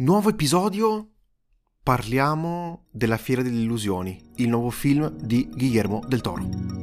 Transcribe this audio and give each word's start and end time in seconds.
Nuovo 0.00 0.30
episodio, 0.30 1.10
parliamo 1.82 2.86
della 2.90 3.18
Fiera 3.18 3.42
delle 3.42 3.60
Illusioni, 3.60 4.18
il 4.36 4.48
nuovo 4.48 4.70
film 4.70 5.10
di 5.10 5.46
Guillermo 5.52 6.02
del 6.08 6.22
Toro. 6.22 6.79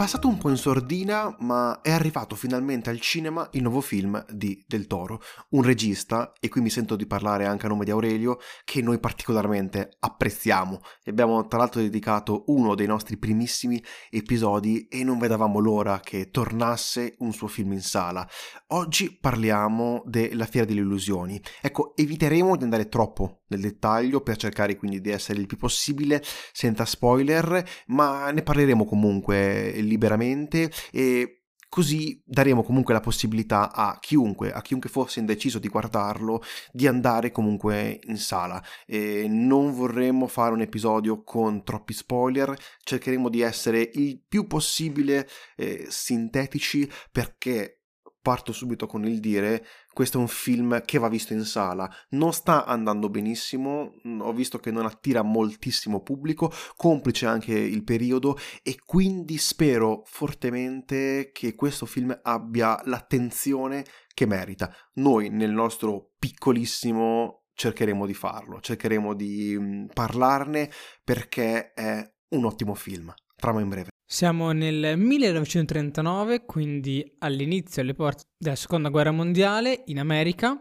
Passato 0.00 0.28
un 0.28 0.38
po' 0.38 0.48
in 0.48 0.56
sordina, 0.56 1.36
ma 1.40 1.82
è 1.82 1.90
arrivato 1.90 2.34
finalmente 2.34 2.88
al 2.88 3.00
cinema 3.00 3.46
il 3.52 3.60
nuovo 3.60 3.82
film 3.82 4.24
di 4.30 4.64
Del 4.66 4.86
Toro, 4.86 5.20
un 5.50 5.62
regista, 5.62 6.32
e 6.40 6.48
qui 6.48 6.62
mi 6.62 6.70
sento 6.70 6.96
di 6.96 7.04
parlare 7.04 7.44
anche 7.44 7.66
a 7.66 7.68
nome 7.68 7.84
di 7.84 7.90
Aurelio, 7.90 8.38
che 8.64 8.80
noi 8.80 8.98
particolarmente 8.98 9.98
apprezziamo. 10.00 10.80
E 11.04 11.10
abbiamo 11.10 11.46
tra 11.48 11.58
l'altro 11.58 11.82
dedicato 11.82 12.44
uno 12.46 12.74
dei 12.74 12.86
nostri 12.86 13.18
primissimi 13.18 13.84
episodi 14.08 14.88
e 14.88 15.04
non 15.04 15.18
vedevamo 15.18 15.58
l'ora 15.58 16.00
che 16.00 16.30
tornasse 16.30 17.16
un 17.18 17.34
suo 17.34 17.48
film 17.48 17.72
in 17.72 17.82
sala. 17.82 18.26
Oggi 18.68 19.14
parliamo 19.20 20.02
della 20.06 20.46
Fiera 20.46 20.66
delle 20.66 20.80
Illusioni. 20.80 21.38
Ecco, 21.60 21.94
eviteremo 21.94 22.56
di 22.56 22.64
andare 22.64 22.88
troppo 22.88 23.40
nel 23.50 23.60
dettaglio 23.60 24.20
per 24.22 24.36
cercare 24.36 24.76
quindi 24.76 25.00
di 25.00 25.10
essere 25.10 25.40
il 25.40 25.46
più 25.46 25.56
possibile 25.56 26.22
senza 26.52 26.84
spoiler, 26.84 27.62
ma 27.88 28.30
ne 28.30 28.42
parleremo 28.42 28.84
comunque 28.86 29.70
liberamente 29.90 30.70
e 30.90 31.40
Così 31.70 32.20
daremo 32.24 32.64
comunque 32.64 32.92
la 32.92 32.98
possibilità 32.98 33.72
a 33.72 33.96
chiunque, 34.00 34.50
a 34.50 34.60
chiunque 34.60 34.90
fosse 34.90 35.20
indeciso 35.20 35.60
di 35.60 35.68
guardarlo, 35.68 36.42
di 36.72 36.88
andare 36.88 37.30
comunque 37.30 38.00
in 38.08 38.16
sala. 38.16 38.60
E 38.84 39.28
non 39.28 39.72
vorremmo 39.72 40.26
fare 40.26 40.52
un 40.52 40.62
episodio 40.62 41.22
con 41.22 41.62
troppi 41.62 41.92
spoiler, 41.92 42.56
cercheremo 42.82 43.28
di 43.28 43.42
essere 43.42 43.88
il 43.94 44.20
più 44.26 44.48
possibile 44.48 45.28
eh, 45.54 45.86
sintetici 45.88 46.90
perché 47.12 47.79
parto 48.22 48.52
subito 48.52 48.86
con 48.86 49.04
il 49.04 49.20
dire 49.20 49.64
questo 49.92 50.18
è 50.18 50.20
un 50.20 50.28
film 50.28 50.82
che 50.84 50.98
va 50.98 51.08
visto 51.08 51.32
in 51.32 51.44
sala. 51.44 51.90
Non 52.10 52.32
sta 52.32 52.64
andando 52.64 53.08
benissimo 53.08 53.94
mm, 54.06 54.20
ho 54.20 54.32
visto 54.32 54.58
che 54.58 54.70
non 54.70 54.86
attira 54.86 55.22
moltissimo 55.22 56.02
pubblico 56.02 56.52
complice 56.76 57.26
anche 57.26 57.52
il 57.52 57.82
periodo 57.82 58.36
e 58.62 58.76
quindi 58.84 59.36
spero 59.38 60.02
fortemente 60.06 61.30
che 61.32 61.54
questo 61.54 61.86
film 61.86 62.18
abbia 62.22 62.80
l'attenzione 62.84 63.84
che 64.14 64.26
merita. 64.26 64.72
Noi 64.94 65.28
nel 65.30 65.50
nostro 65.50 66.12
piccolissimo 66.18 67.44
cercheremo 67.52 68.06
di 68.06 68.14
farlo 68.14 68.60
cercheremo 68.60 69.14
di 69.14 69.56
mm, 69.58 69.86
parlarne 69.92 70.70
perché 71.04 71.72
è 71.72 72.12
un 72.30 72.44
ottimo 72.44 72.74
film. 72.74 73.12
Trama 73.36 73.60
in 73.60 73.68
breve 73.68 73.90
siamo 74.12 74.50
nel 74.50 74.98
1939, 74.98 76.44
quindi 76.44 77.14
all'inizio 77.20 77.80
alle 77.80 77.94
porte 77.94 78.24
della 78.36 78.56
seconda 78.56 78.88
guerra 78.88 79.12
mondiale 79.12 79.84
in 79.86 80.00
America. 80.00 80.60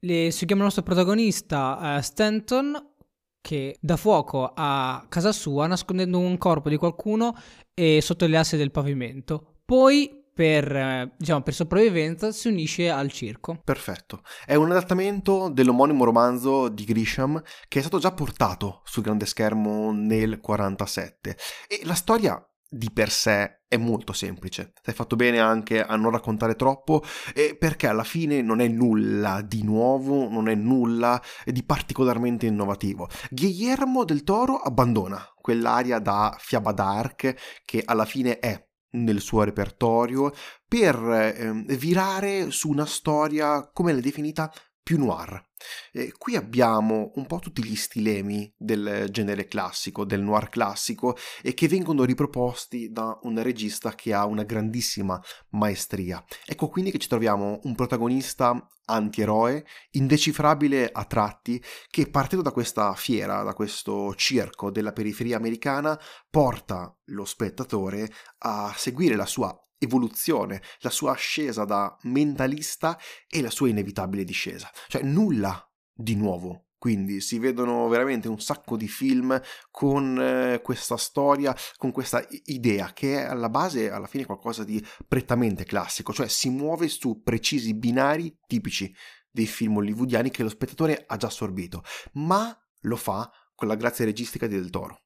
Le, 0.00 0.32
seguiamo 0.32 0.62
il 0.62 0.66
nostro 0.66 0.82
protagonista 0.82 1.96
uh, 1.96 2.00
Stanton 2.00 2.94
che 3.40 3.76
dà 3.80 3.96
fuoco 3.96 4.50
a 4.52 5.06
casa 5.08 5.30
sua 5.30 5.68
nascondendo 5.68 6.18
un 6.18 6.36
corpo 6.38 6.68
di 6.68 6.76
qualcuno 6.76 7.36
e 7.72 8.00
sotto 8.02 8.26
le 8.26 8.36
asse 8.36 8.56
del 8.56 8.72
pavimento. 8.72 9.60
Poi 9.64 10.24
per, 10.34 11.14
diciamo, 11.16 11.42
per 11.42 11.54
sopravvivenza 11.54 12.32
si 12.32 12.48
unisce 12.48 12.90
al 12.90 13.12
circo. 13.12 13.60
Perfetto. 13.62 14.22
È 14.44 14.56
un 14.56 14.72
adattamento 14.72 15.50
dell'omonimo 15.50 16.02
romanzo 16.02 16.68
di 16.68 16.82
Grisham 16.82 17.40
che 17.68 17.78
è 17.78 17.82
stato 17.82 18.00
già 18.00 18.10
portato 18.10 18.82
sul 18.84 19.04
grande 19.04 19.24
schermo 19.24 19.92
nel 19.92 20.40
47 20.40 21.36
e 21.68 21.80
la 21.84 21.94
storia 21.94 22.44
di 22.68 22.90
per 22.90 23.10
sé 23.10 23.62
è 23.68 23.76
molto 23.76 24.12
semplice. 24.12 24.72
Hai 24.84 24.94
fatto 24.94 25.16
bene 25.16 25.40
anche 25.40 25.82
a 25.82 25.96
non 25.96 26.10
raccontare 26.10 26.54
troppo, 26.54 27.02
eh, 27.34 27.56
perché 27.58 27.86
alla 27.86 28.04
fine 28.04 28.42
non 28.42 28.60
è 28.60 28.68
nulla 28.68 29.42
di 29.42 29.62
nuovo, 29.62 30.28
non 30.28 30.48
è 30.48 30.54
nulla 30.54 31.20
di 31.44 31.64
particolarmente 31.64 32.46
innovativo. 32.46 33.08
Guillermo 33.30 34.04
del 34.04 34.22
Toro 34.22 34.56
abbandona 34.56 35.24
quell'aria 35.40 35.98
da 35.98 36.36
fiaba 36.38 36.72
dark 36.72 37.62
che 37.64 37.82
alla 37.84 38.04
fine 38.04 38.38
è 38.38 38.64
nel 38.96 39.20
suo 39.20 39.42
repertorio 39.42 40.32
per 40.66 40.96
eh, 40.96 41.76
virare 41.76 42.50
su 42.50 42.70
una 42.70 42.86
storia, 42.86 43.68
come 43.72 43.92
l'ha 43.92 44.00
definita, 44.00 44.52
più 44.86 44.98
noir. 44.98 45.44
Eh, 45.90 46.12
qui 46.16 46.36
abbiamo 46.36 47.10
un 47.16 47.26
po' 47.26 47.40
tutti 47.40 47.64
gli 47.64 47.74
stilemi 47.74 48.54
del 48.56 49.08
genere 49.10 49.48
classico, 49.48 50.04
del 50.04 50.22
noir 50.22 50.48
classico, 50.48 51.16
e 51.42 51.54
che 51.54 51.66
vengono 51.66 52.04
riproposti 52.04 52.92
da 52.92 53.18
un 53.22 53.42
regista 53.42 53.96
che 53.96 54.14
ha 54.14 54.24
una 54.26 54.44
grandissima 54.44 55.20
maestria. 55.50 56.24
Ecco 56.44 56.68
quindi 56.68 56.92
che 56.92 56.98
ci 56.98 57.08
troviamo 57.08 57.58
un 57.64 57.74
protagonista 57.74 58.64
antieroe, 58.84 59.66
indecifrabile 59.90 60.88
a 60.92 61.04
tratti, 61.04 61.60
che 61.90 62.08
partendo 62.08 62.44
da 62.44 62.52
questa 62.52 62.94
fiera, 62.94 63.42
da 63.42 63.54
questo 63.54 64.14
circo 64.14 64.70
della 64.70 64.92
periferia 64.92 65.36
americana, 65.36 66.00
porta 66.30 66.96
lo 67.06 67.24
spettatore 67.24 68.08
a 68.38 68.72
seguire 68.76 69.16
la 69.16 69.26
sua 69.26 69.52
evoluzione, 69.78 70.62
la 70.80 70.90
sua 70.90 71.12
ascesa 71.12 71.64
da 71.64 71.96
mentalista 72.02 72.98
e 73.28 73.40
la 73.40 73.50
sua 73.50 73.68
inevitabile 73.68 74.24
discesa. 74.24 74.70
Cioè 74.88 75.02
nulla 75.02 75.68
di 75.92 76.14
nuovo. 76.14 76.66
Quindi 76.78 77.20
si 77.20 77.38
vedono 77.38 77.88
veramente 77.88 78.28
un 78.28 78.38
sacco 78.38 78.76
di 78.76 78.86
film 78.86 79.40
con 79.70 80.20
eh, 80.20 80.60
questa 80.62 80.96
storia, 80.96 81.56
con 81.76 81.90
questa 81.90 82.24
idea 82.44 82.92
che 82.92 83.22
è 83.22 83.24
alla 83.24 83.48
base 83.48 83.90
alla 83.90 84.06
fine 84.06 84.26
qualcosa 84.26 84.62
di 84.62 84.84
prettamente 85.08 85.64
classico, 85.64 86.12
cioè 86.12 86.28
si 86.28 86.50
muove 86.50 86.88
su 86.88 87.22
precisi 87.22 87.74
binari 87.74 88.38
tipici 88.46 88.94
dei 89.30 89.46
film 89.46 89.78
hollywoodiani 89.78 90.30
che 90.30 90.42
lo 90.42 90.48
spettatore 90.48 91.04
ha 91.06 91.16
già 91.16 91.26
assorbito, 91.26 91.82
ma 92.12 92.56
lo 92.82 92.96
fa 92.96 93.30
con 93.54 93.68
la 93.68 93.74
grazia 93.74 94.04
registica 94.04 94.46
di 94.46 94.54
Del 94.54 94.70
Toro. 94.70 95.05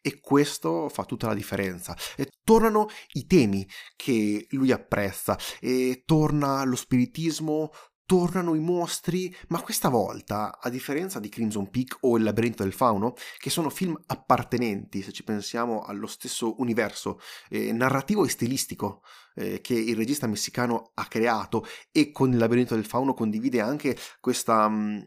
E 0.00 0.20
questo 0.20 0.88
fa 0.88 1.04
tutta 1.04 1.26
la 1.26 1.34
differenza. 1.34 1.96
E 2.16 2.30
tornano 2.42 2.88
i 3.12 3.26
temi 3.26 3.68
che 3.96 4.46
lui 4.50 4.72
apprezza, 4.72 5.38
e 5.60 6.02
torna 6.04 6.64
lo 6.64 6.76
spiritismo, 6.76 7.70
tornano 8.08 8.54
i 8.54 8.58
mostri, 8.58 9.36
ma 9.48 9.60
questa 9.60 9.90
volta, 9.90 10.58
a 10.58 10.70
differenza 10.70 11.20
di 11.20 11.28
Crimson 11.28 11.68
Peak 11.68 11.98
o 12.00 12.16
Il 12.16 12.22
labirinto 12.22 12.62
del 12.62 12.72
fauno, 12.72 13.12
che 13.36 13.50
sono 13.50 13.68
film 13.68 14.00
appartenenti, 14.06 15.02
se 15.02 15.12
ci 15.12 15.24
pensiamo, 15.24 15.82
allo 15.82 16.06
stesso 16.06 16.58
universo 16.62 17.20
eh, 17.50 17.70
narrativo 17.70 18.24
e 18.24 18.30
stilistico 18.30 19.02
eh, 19.34 19.60
che 19.60 19.74
il 19.74 19.94
regista 19.94 20.26
messicano 20.26 20.92
ha 20.94 21.04
creato 21.04 21.66
e 21.92 22.10
con 22.10 22.32
Il 22.32 22.38
labirinto 22.38 22.74
del 22.74 22.86
fauno 22.86 23.12
condivide 23.12 23.60
anche 23.60 23.94
questa, 24.20 24.66
mm, 24.70 25.00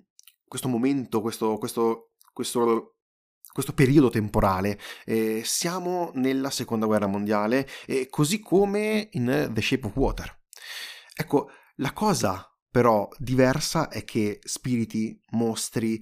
questo 0.47 0.67
momento, 0.67 1.21
questo, 1.21 1.57
questo, 1.57 2.11
questo 2.31 2.97
questo 3.51 3.73
periodo 3.73 4.09
temporale. 4.09 4.79
Eh, 5.05 5.41
siamo 5.45 6.11
nella 6.15 6.49
seconda 6.49 6.85
guerra 6.85 7.07
mondiale, 7.07 7.67
eh, 7.85 8.07
così 8.09 8.39
come 8.39 9.09
in 9.11 9.49
The 9.51 9.61
Shape 9.61 9.87
of 9.87 9.95
Water. 9.95 10.39
Ecco, 11.15 11.49
la 11.75 11.93
cosa 11.93 12.45
però 12.69 13.07
diversa 13.17 13.89
è 13.89 14.05
che 14.05 14.39
spiriti, 14.41 15.19
mostri, 15.31 16.01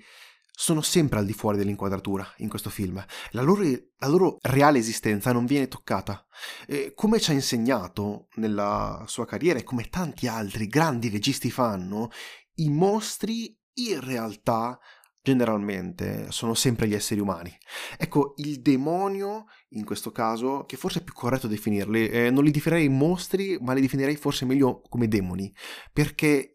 sono 0.52 0.82
sempre 0.82 1.20
al 1.20 1.26
di 1.26 1.34
fuori 1.34 1.58
dell'inquadratura 1.58 2.34
in 2.38 2.50
questo 2.50 2.70
film. 2.70 3.04
La 3.32 3.42
loro, 3.42 3.64
la 3.64 4.08
loro 4.08 4.38
reale 4.42 4.78
esistenza 4.78 5.32
non 5.32 5.46
viene 5.46 5.70
toccata. 5.70 6.28
E 6.68 6.92
come 6.94 7.20
ci 7.20 7.32
ha 7.32 7.34
insegnato 7.34 8.28
nella 8.36 9.06
sua 9.08 9.26
carriera 9.26 9.58
e 9.58 9.64
come 9.64 9.88
tanti 9.90 10.28
altri 10.28 10.68
grandi 10.68 11.08
registi 11.08 11.50
fanno, 11.50 12.10
i 12.56 12.70
mostri 12.70 13.58
in 13.76 14.02
realtà 14.02 14.78
generalmente 15.22 16.32
sono 16.32 16.54
sempre 16.54 16.88
gli 16.88 16.94
esseri 16.94 17.20
umani. 17.20 17.56
Ecco, 17.98 18.34
il 18.38 18.62
demonio, 18.62 19.46
in 19.70 19.84
questo 19.86 20.12
caso, 20.12 20.66
che 20.66 20.78
forse 20.78 21.00
è 21.00 21.04
più 21.04 21.14
corretto 21.14 21.48
definirli, 21.48 22.08
eh, 22.08 22.30
non 22.30 22.44
li 22.44 22.52
definirei 22.52 22.90
mostri, 22.90 23.58
ma 23.60 23.74
li 23.74 23.82
definirei 23.82 24.16
forse 24.16 24.46
meglio 24.46 24.82
come 24.82 25.08
demoni, 25.08 25.54
perché 25.92 26.52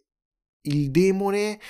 il 0.63 0.91
demone, 0.91 1.61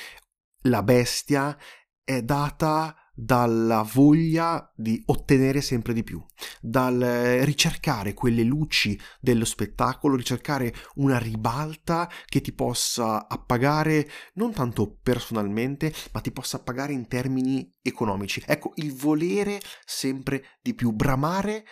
la 0.62 0.82
bestia, 0.82 1.56
è 2.02 2.22
data 2.22 2.96
dalla 3.14 3.82
voglia 3.82 4.70
di 4.74 5.00
ottenere 5.06 5.60
sempre 5.60 5.92
di 5.92 6.02
più, 6.02 6.22
dal 6.60 6.98
ricercare 7.42 8.12
quelle 8.12 8.42
luci 8.42 8.98
dello 9.20 9.44
spettacolo, 9.44 10.16
ricercare 10.16 10.74
una 10.96 11.18
ribalta 11.18 12.10
che 12.26 12.40
ti 12.40 12.52
possa 12.52 13.28
appagare 13.28 14.08
non 14.34 14.52
tanto 14.52 14.98
personalmente, 15.00 15.92
ma 16.12 16.20
ti 16.20 16.32
possa 16.32 16.56
appagare 16.56 16.92
in 16.92 17.06
termini 17.06 17.72
economici. 17.80 18.42
Ecco, 18.44 18.72
il 18.76 18.92
volere 18.92 19.60
sempre 19.84 20.58
di 20.60 20.74
più, 20.74 20.90
bramare 20.92 21.64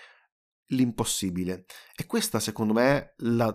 l'impossibile. 0.67 1.65
E 1.97 2.07
questa, 2.07 2.41
secondo 2.41 2.73
me, 2.73 3.15
la 3.19 3.55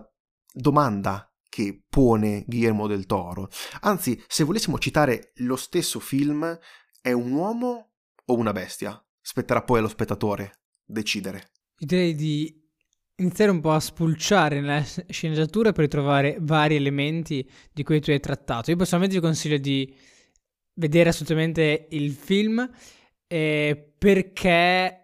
domanda 0.52 1.32
che 1.48 1.84
pone 1.88 2.44
Guillermo 2.46 2.86
del 2.86 3.06
Toro. 3.06 3.48
Anzi, 3.80 4.22
se 4.28 4.44
volessimo 4.44 4.78
citare 4.78 5.32
lo 5.36 5.56
stesso 5.56 5.98
film, 5.98 6.58
è 7.00 7.12
un 7.12 7.32
uomo 7.32 7.90
o 8.24 8.34
una 8.34 8.52
bestia? 8.52 9.02
Spetterà 9.20 9.62
poi 9.62 9.78
allo 9.78 9.88
spettatore 9.88 10.60
decidere. 10.84 11.50
direi 11.76 12.14
di 12.14 12.58
iniziare 13.16 13.50
un 13.50 13.60
po' 13.60 13.72
a 13.72 13.80
spulciare 13.80 14.60
nella 14.60 14.82
sceneggiatura 14.82 15.72
per 15.72 15.84
ritrovare 15.84 16.38
vari 16.40 16.76
elementi 16.76 17.48
di 17.72 17.82
cui 17.82 18.00
tu 18.00 18.10
hai 18.10 18.20
trattato. 18.20 18.70
Io 18.70 18.76
personalmente 18.76 19.16
vi 19.16 19.22
consiglio 19.22 19.58
di 19.58 19.94
vedere 20.74 21.08
assolutamente 21.08 21.88
il 21.90 22.12
film 22.12 22.68
eh, 23.26 23.94
perché 23.98 25.02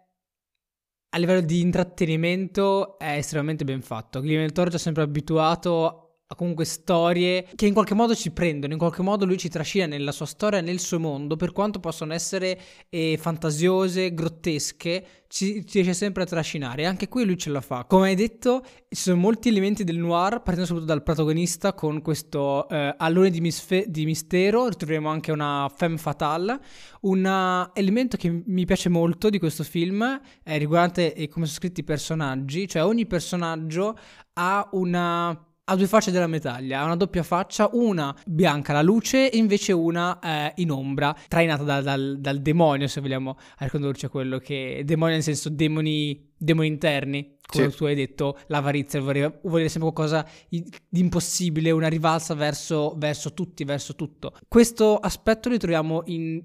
a 1.09 1.19
livello 1.19 1.41
di 1.41 1.61
intrattenimento 1.61 2.99
è 2.99 3.17
estremamente 3.17 3.65
ben 3.65 3.83
fatto. 3.83 4.21
Guillermo 4.21 4.45
del 4.45 4.53
Toro 4.53 4.71
ci 4.71 4.77
ha 4.77 4.81
sempre 4.81 5.03
abituato 5.03 6.04
comunque 6.35 6.65
storie 6.65 7.47
che 7.55 7.67
in 7.67 7.73
qualche 7.73 7.95
modo 7.95 8.15
ci 8.15 8.31
prendono, 8.31 8.73
in 8.73 8.79
qualche 8.79 9.03
modo 9.03 9.25
lui 9.25 9.37
ci 9.37 9.49
trascina 9.49 9.87
nella 9.87 10.13
sua 10.13 10.27
storia, 10.27 10.61
nel 10.61 10.81
suo 10.81 10.99
mondo, 10.99 11.37
per 11.37 11.53
quanto 11.53 11.81
possono 11.81 12.13
essere 12.13 12.59
eh, 12.89 13.19
fantasiose, 13.21 14.15
grottesche, 14.15 15.07
ci, 15.29 15.67
ci, 15.67 15.81
riesce 15.81 15.95
sempre 15.95 16.23
a 16.23 16.27
trascinare. 16.27 16.83
E 16.83 16.87
anche 16.87 17.09
qui 17.09 17.25
lui 17.25 17.37
ce 17.37 17.51
la 17.51 17.61
fa. 17.61 17.85
Come 17.85 18.09
hai 18.09 18.15
detto, 18.15 18.63
ci 18.89 19.03
sono 19.03 19.17
molti 19.17 19.49
elementi 19.49 19.83
del 19.83 19.97
noir, 19.97 20.43
partendo 20.43 20.65
soprattutto 20.65 20.93
dal 20.93 21.03
protagonista 21.03 21.73
con 21.73 22.01
questo 22.03 22.69
eh, 22.69 22.95
allone 22.97 23.31
di, 23.31 23.41
misfe- 23.41 23.87
di, 23.89 24.05
mistero, 24.05 24.69
ritroveremo 24.69 25.09
anche 25.09 25.33
una 25.33 25.71
femme 25.75 25.99
fatale, 25.99 26.61
un 27.03 27.69
elemento 27.75 28.17
che 28.17 28.43
mi 28.47 28.65
piace 28.65 28.89
molto 28.89 29.29
di 29.29 29.39
questo 29.39 29.65
film 29.65 30.21
è 30.43 30.59
riguardante 30.59 31.13
come 31.29 31.47
sono 31.47 31.59
scritti 31.59 31.81
i 31.81 31.85
personaggi, 31.85 32.69
cioè 32.69 32.85
ogni 32.85 33.07
personaggio 33.07 33.97
ha 34.35 34.69
una 34.73 35.54
ha 35.67 35.77
due 35.77 35.87
facce 35.87 36.11
della 36.11 36.27
medaglia, 36.27 36.81
ha 36.81 36.85
una 36.85 36.97
doppia 36.97 37.23
faccia, 37.23 37.71
una 37.73 38.15
bianca 38.27 38.73
la 38.73 38.83
luce 38.83 39.31
e 39.31 39.39
invece 39.39 39.73
una 39.73 40.19
eh, 40.19 40.53
in 40.57 40.71
ombra, 40.71 41.17
trainata 41.29 41.63
da, 41.63 41.81
dal, 41.81 42.17
dal, 42.19 42.41
demonio, 42.41 42.87
se 42.87 43.01
vogliamo 43.01 43.39
ricondurci 43.59 44.05
a 44.05 44.09
quello 44.11 44.39
che... 44.39 44.83
Demonio 44.85 45.15
nel 45.15 45.23
senso 45.23 45.49
demoni, 45.49 46.33
demoni 46.37 46.69
interni, 46.69 47.37
come 47.47 47.71
sì. 47.71 47.77
tu 47.77 47.85
hai 47.87 47.95
detto, 47.95 48.39
l'avarizia, 48.49 49.01
volere, 49.01 49.41
volere 49.45 49.71
sempre 49.71 49.91
qualcosa 49.91 50.29
di 50.49 51.01
impossibile, 51.01 51.71
una 51.71 51.89
rivalsa 51.89 52.35
verso, 52.35 52.95
verso 52.99 53.33
tutti, 53.33 53.65
verso 53.65 53.95
tutto. 53.95 54.35
Questo 54.47 54.99
aspetto 54.99 55.49
lo 55.49 55.57
troviamo 55.57 56.03
in 56.07 56.43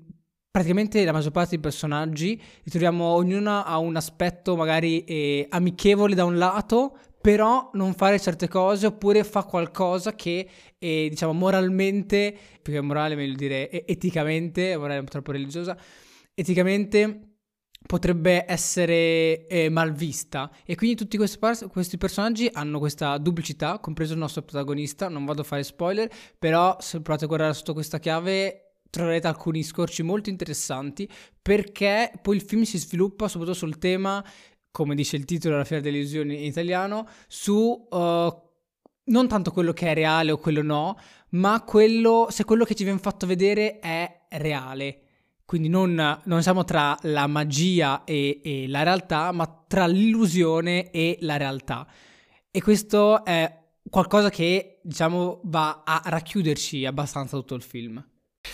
praticamente 0.52 1.06
la 1.06 1.12
maggior 1.12 1.32
parte 1.32 1.52
dei 1.52 1.60
personaggi, 1.60 2.42
ritroviamo 2.64 3.06
ognuno 3.06 3.64
ha 3.64 3.78
un 3.78 3.96
aspetto 3.96 4.56
magari 4.56 5.04
eh, 5.04 5.46
amichevole 5.50 6.16
da 6.16 6.26
un 6.26 6.38
lato, 6.38 6.98
però 7.22 7.70
non 7.74 7.94
fare 7.94 8.20
certe 8.20 8.48
cose 8.48 8.88
oppure 8.88 9.24
fa 9.24 9.44
qualcosa 9.44 10.16
che 10.16 10.48
è, 10.78 11.08
diciamo, 11.10 11.34
moralmente, 11.34 12.36
più 12.62 12.74
che 12.74 12.82
morale 12.82 13.16
meglio 13.16 13.36
dire 13.36 13.86
eticamente, 13.86 14.78
morale 14.78 15.04
troppo 15.04 15.32
religiosa, 15.32 15.78
eticamente 16.34 17.30
potrebbe 17.86 18.46
essere 18.48 19.48
eh, 19.48 19.70
mal 19.70 19.94
vista. 19.94 20.52
E 20.66 20.76
quindi 20.76 20.96
tutti 20.96 21.18
questi, 21.18 21.38
par- 21.38 21.68
questi, 21.68 21.98
personaggi 21.98 22.50
hanno 22.52 22.80
questa 22.80 23.18
duplicità, 23.18 23.80
compreso 23.80 24.14
il 24.14 24.20
nostro 24.20 24.42
protagonista, 24.42 25.10
non 25.10 25.26
vado 25.26 25.42
a 25.42 25.46
fare 25.46 25.64
spoiler, 25.64 26.10
però 26.38 26.78
se 26.80 27.02
provate 27.02 27.26
a 27.26 27.28
guardare 27.28 27.54
sotto 27.54 27.74
questa 27.74 28.00
chiave 28.00 28.64
troverete 28.90 29.28
alcuni 29.28 29.62
scorci 29.62 30.02
molto 30.02 30.30
interessanti 30.32 31.08
perché 31.40 32.12
poi 32.24 32.38
il 32.38 32.42
film 32.42 32.64
si 32.64 32.80
sviluppa 32.80 33.28
soprattutto 33.28 33.58
sul 33.58 33.78
tema 33.78 34.24
come 34.72 34.96
dice 34.96 35.16
il 35.16 35.26
titolo 35.26 35.54
della 35.54 35.66
Fiera 35.66 35.82
delle 35.82 35.98
Illusioni 35.98 36.40
in 36.40 36.46
italiano, 36.46 37.08
su 37.28 37.88
uh, 37.90 37.98
non 39.06 39.28
tanto 39.28 39.52
quello 39.52 39.74
che 39.74 39.88
è 39.88 39.94
reale 39.94 40.32
o 40.32 40.38
quello 40.38 40.62
no, 40.62 40.98
ma 41.32 41.62
quello, 41.64 42.28
se 42.30 42.44
quello 42.46 42.64
che 42.64 42.76
ci 42.76 42.84
viene 42.84 43.00
fatto 43.00 43.26
vedere 43.26 43.80
è 43.80 44.28
reale. 44.30 45.02
Quindi 45.46 45.68
non, 45.68 46.22
non 46.24 46.42
siamo 46.44 46.64
tra 46.64 46.96
la 47.04 47.26
magia 47.26 48.04
e, 48.04 48.40
e, 48.44 48.68
la 48.68 48.84
realtà, 48.84 49.32
ma 49.32 49.48
tra 49.68 49.88
l'illusione 49.88 50.92
e 50.92 51.18
la 51.22 51.38
realtà. 51.38 51.88
E 52.52 52.62
questo 52.62 53.26
è 53.26 53.60
qualcosa 53.90 54.30
che, 54.30 54.80
diciamo, 54.84 55.42
va 55.46 55.82
a 55.84 56.04
racchiuderci 56.06 56.86
abbastanza 56.86 57.36
tutto 57.36 57.56
il 57.56 57.64
film. 57.64 58.04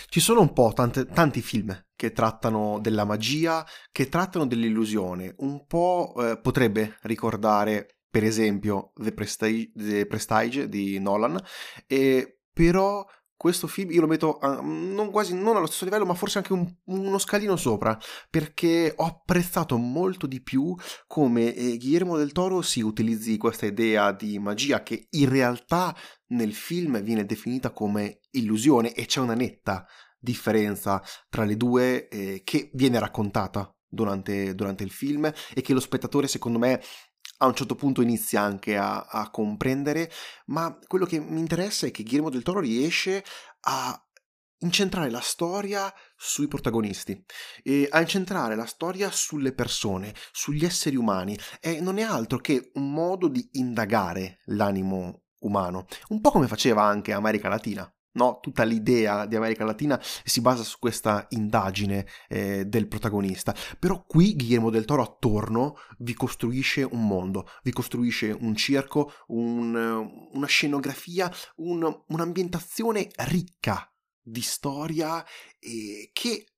Ci 0.08 0.20
sono 0.20 0.40
un 0.40 0.52
po' 0.52 0.72
tante, 0.74 1.06
tanti 1.06 1.40
film 1.42 1.76
che 1.94 2.12
trattano 2.12 2.78
della 2.80 3.04
magia, 3.04 3.66
che 3.92 4.08
trattano 4.08 4.46
dell'illusione. 4.46 5.34
Un 5.38 5.66
po' 5.66 6.14
eh, 6.18 6.38
potrebbe 6.40 6.98
ricordare, 7.02 7.98
per 8.10 8.24
esempio, 8.24 8.92
The 8.94 9.12
Prestige, 9.12 9.70
The 9.74 10.06
Prestige 10.06 10.68
di 10.68 10.98
Nolan, 10.98 11.40
e 11.86 12.40
però 12.52 13.04
questo 13.36 13.66
film 13.66 13.90
io 13.90 14.00
lo 14.00 14.06
metto 14.06 14.38
a, 14.38 14.60
non 14.62 15.10
quasi 15.10 15.34
non 15.34 15.56
allo 15.56 15.66
stesso 15.66 15.84
livello, 15.84 16.06
ma 16.06 16.14
forse 16.14 16.38
anche 16.38 16.54
un, 16.54 16.66
uno 16.84 17.18
scalino 17.18 17.56
sopra, 17.56 17.96
perché 18.30 18.94
ho 18.96 19.04
apprezzato 19.04 19.76
molto 19.76 20.26
di 20.26 20.42
più 20.42 20.74
come 21.06 21.54
eh, 21.54 21.76
Guillermo 21.76 22.16
del 22.16 22.32
Toro 22.32 22.62
si 22.62 22.80
utilizzi 22.80 23.36
questa 23.36 23.66
idea 23.66 24.12
di 24.12 24.38
magia 24.38 24.82
che 24.82 25.08
in 25.10 25.28
realtà 25.28 25.94
nel 26.28 26.54
film 26.54 27.00
viene 27.02 27.24
definita 27.24 27.70
come 27.70 28.20
illusione 28.30 28.92
e 28.92 29.06
c'è 29.06 29.20
una 29.20 29.34
netta 29.34 29.86
differenza 30.18 31.02
tra 31.28 31.44
le 31.44 31.56
due 31.56 32.08
eh, 32.08 32.42
che 32.44 32.70
viene 32.74 32.98
raccontata 32.98 33.72
durante, 33.86 34.54
durante 34.54 34.82
il 34.82 34.90
film 34.90 35.32
e 35.54 35.60
che 35.60 35.72
lo 35.72 35.80
spettatore 35.80 36.26
secondo 36.26 36.58
me 36.58 36.82
a 37.38 37.46
un 37.46 37.54
certo 37.54 37.74
punto 37.74 38.02
inizia 38.02 38.40
anche 38.40 38.76
a, 38.76 39.02
a, 39.02 39.30
comprendere, 39.30 40.10
ma 40.46 40.78
quello 40.86 41.04
che 41.04 41.20
mi 41.20 41.40
interessa 41.40 41.86
è 41.86 41.90
che 41.90 42.02
Guillermo 42.02 42.30
del 42.30 42.42
Toro 42.42 42.60
riesce 42.60 43.22
a 43.60 44.00
incentrare 44.60 45.10
la 45.10 45.20
storia 45.20 45.92
sui 46.16 46.48
protagonisti, 46.48 47.22
a 47.90 48.00
incentrare 48.00 48.54
la 48.54 48.64
storia 48.64 49.10
sulle 49.10 49.52
persone, 49.52 50.14
sugli 50.32 50.64
esseri 50.64 50.96
umani, 50.96 51.38
e 51.60 51.80
non 51.80 51.98
è 51.98 52.02
altro 52.02 52.38
che 52.38 52.70
un 52.74 52.90
modo 52.90 53.28
di 53.28 53.46
indagare 53.52 54.38
l'animo 54.46 55.25
umano, 55.46 55.86
un 56.08 56.20
po' 56.20 56.30
come 56.30 56.46
faceva 56.46 56.82
anche 56.82 57.12
America 57.12 57.48
Latina. 57.48 57.90
No? 58.16 58.38
Tutta 58.40 58.64
l'idea 58.64 59.26
di 59.26 59.36
America 59.36 59.64
Latina 59.64 60.00
si 60.24 60.40
basa 60.40 60.62
su 60.62 60.78
questa 60.78 61.26
indagine 61.30 62.06
eh, 62.28 62.64
del 62.64 62.88
protagonista. 62.88 63.54
Però 63.78 64.04
qui 64.06 64.34
Guillermo 64.34 64.70
del 64.70 64.86
Toro 64.86 65.02
attorno 65.02 65.76
vi 65.98 66.14
costruisce 66.14 66.82
un 66.82 67.06
mondo, 67.06 67.46
vi 67.62 67.72
costruisce 67.72 68.34
un 68.40 68.56
circo, 68.56 69.12
un, 69.28 70.28
una 70.32 70.46
scenografia, 70.46 71.30
un, 71.56 72.04
un'ambientazione 72.06 73.08
ricca 73.16 73.90
di 74.22 74.40
storia 74.40 75.24
eh, 75.60 76.10
che 76.12 76.55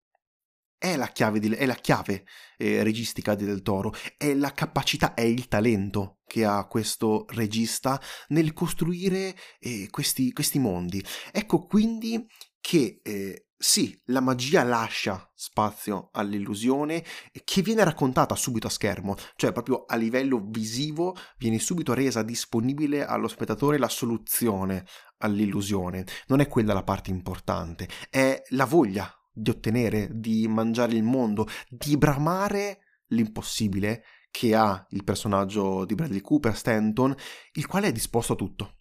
è 0.78 0.96
la 0.96 1.08
chiave, 1.08 1.40
di, 1.40 1.50
è 1.50 1.66
la 1.66 1.74
chiave 1.74 2.24
eh, 2.56 2.82
registica 2.82 3.34
di 3.34 3.44
Del 3.44 3.62
Toro, 3.62 3.92
è 4.16 4.32
la 4.34 4.52
capacità, 4.52 5.14
è 5.14 5.22
il 5.22 5.48
talento 5.48 6.20
che 6.26 6.44
ha 6.44 6.66
questo 6.66 7.24
regista 7.30 8.00
nel 8.28 8.52
costruire 8.52 9.34
eh, 9.58 9.88
questi, 9.90 10.32
questi, 10.32 10.58
mondi. 10.58 11.04
Ecco 11.32 11.66
quindi 11.66 12.24
che 12.60 13.00
eh, 13.02 13.46
sì, 13.60 14.00
la 14.04 14.20
magia 14.20 14.62
lascia 14.62 15.28
spazio 15.34 16.10
all'illusione 16.12 17.04
che 17.42 17.60
viene 17.60 17.82
raccontata 17.82 18.36
subito 18.36 18.68
a 18.68 18.70
schermo, 18.70 19.16
cioè 19.34 19.50
proprio 19.50 19.84
a 19.84 19.96
livello 19.96 20.40
visivo 20.46 21.16
viene 21.38 21.58
subito 21.58 21.92
resa 21.92 22.22
disponibile 22.22 23.04
allo 23.04 23.26
spettatore 23.26 23.78
la 23.78 23.88
soluzione 23.88 24.86
all'illusione. 25.18 26.06
Non 26.28 26.38
è 26.38 26.46
quella 26.46 26.72
la 26.72 26.84
parte 26.84 27.10
importante, 27.10 27.88
è 28.10 28.40
la 28.50 28.64
voglia 28.64 29.12
di 29.38 29.50
ottenere, 29.50 30.08
di 30.12 30.46
mangiare 30.48 30.94
il 30.94 31.02
mondo, 31.02 31.46
di 31.68 31.96
bramare 31.96 32.80
l'impossibile 33.08 34.04
che 34.30 34.54
ha 34.54 34.86
il 34.90 35.04
personaggio 35.04 35.84
di 35.84 35.94
Bradley 35.94 36.20
Cooper, 36.20 36.56
Stanton, 36.56 37.14
il 37.52 37.66
quale 37.66 37.88
è 37.88 37.92
disposto 37.92 38.34
a 38.34 38.36
tutto. 38.36 38.80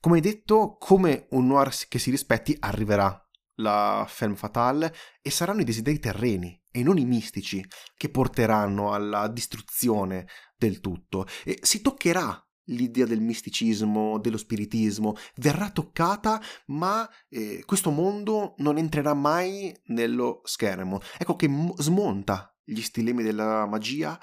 Come 0.00 0.20
detto, 0.20 0.76
come 0.78 1.26
un 1.30 1.46
noir 1.46 1.72
che 1.88 1.98
si 1.98 2.10
rispetti, 2.10 2.54
arriverà 2.60 3.18
la 3.58 4.04
femme 4.08 4.36
fatale 4.36 4.94
e 5.22 5.30
saranno 5.30 5.60
i 5.60 5.64
desideri 5.64 5.98
terreni 5.98 6.60
e 6.70 6.82
non 6.82 6.98
i 6.98 7.04
mistici 7.04 7.64
che 7.96 8.10
porteranno 8.10 8.92
alla 8.92 9.28
distruzione 9.28 10.26
del 10.56 10.80
tutto. 10.80 11.26
E 11.44 11.58
si 11.62 11.80
toccherà 11.80 12.43
l'idea 12.66 13.06
del 13.06 13.20
misticismo, 13.20 14.18
dello 14.18 14.36
spiritismo, 14.36 15.14
verrà 15.36 15.70
toccata, 15.70 16.40
ma 16.66 17.08
eh, 17.28 17.62
questo 17.64 17.90
mondo 17.90 18.54
non 18.58 18.78
entrerà 18.78 19.14
mai 19.14 19.74
nello 19.86 20.40
schermo. 20.44 21.00
Ecco 21.18 21.36
che 21.36 21.48
m- 21.48 21.74
smonta 21.76 22.54
gli 22.62 22.80
stilemi 22.80 23.22
della 23.22 23.66
magia 23.66 24.18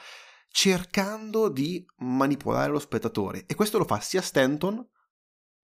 cercando 0.50 1.50
di 1.50 1.86
manipolare 1.98 2.72
lo 2.72 2.80
spettatore. 2.80 3.46
E 3.46 3.56
questo 3.56 3.78
lo 3.78 3.86
fa 3.86 4.00
sia 4.02 4.22
Stanton, 4.22 4.86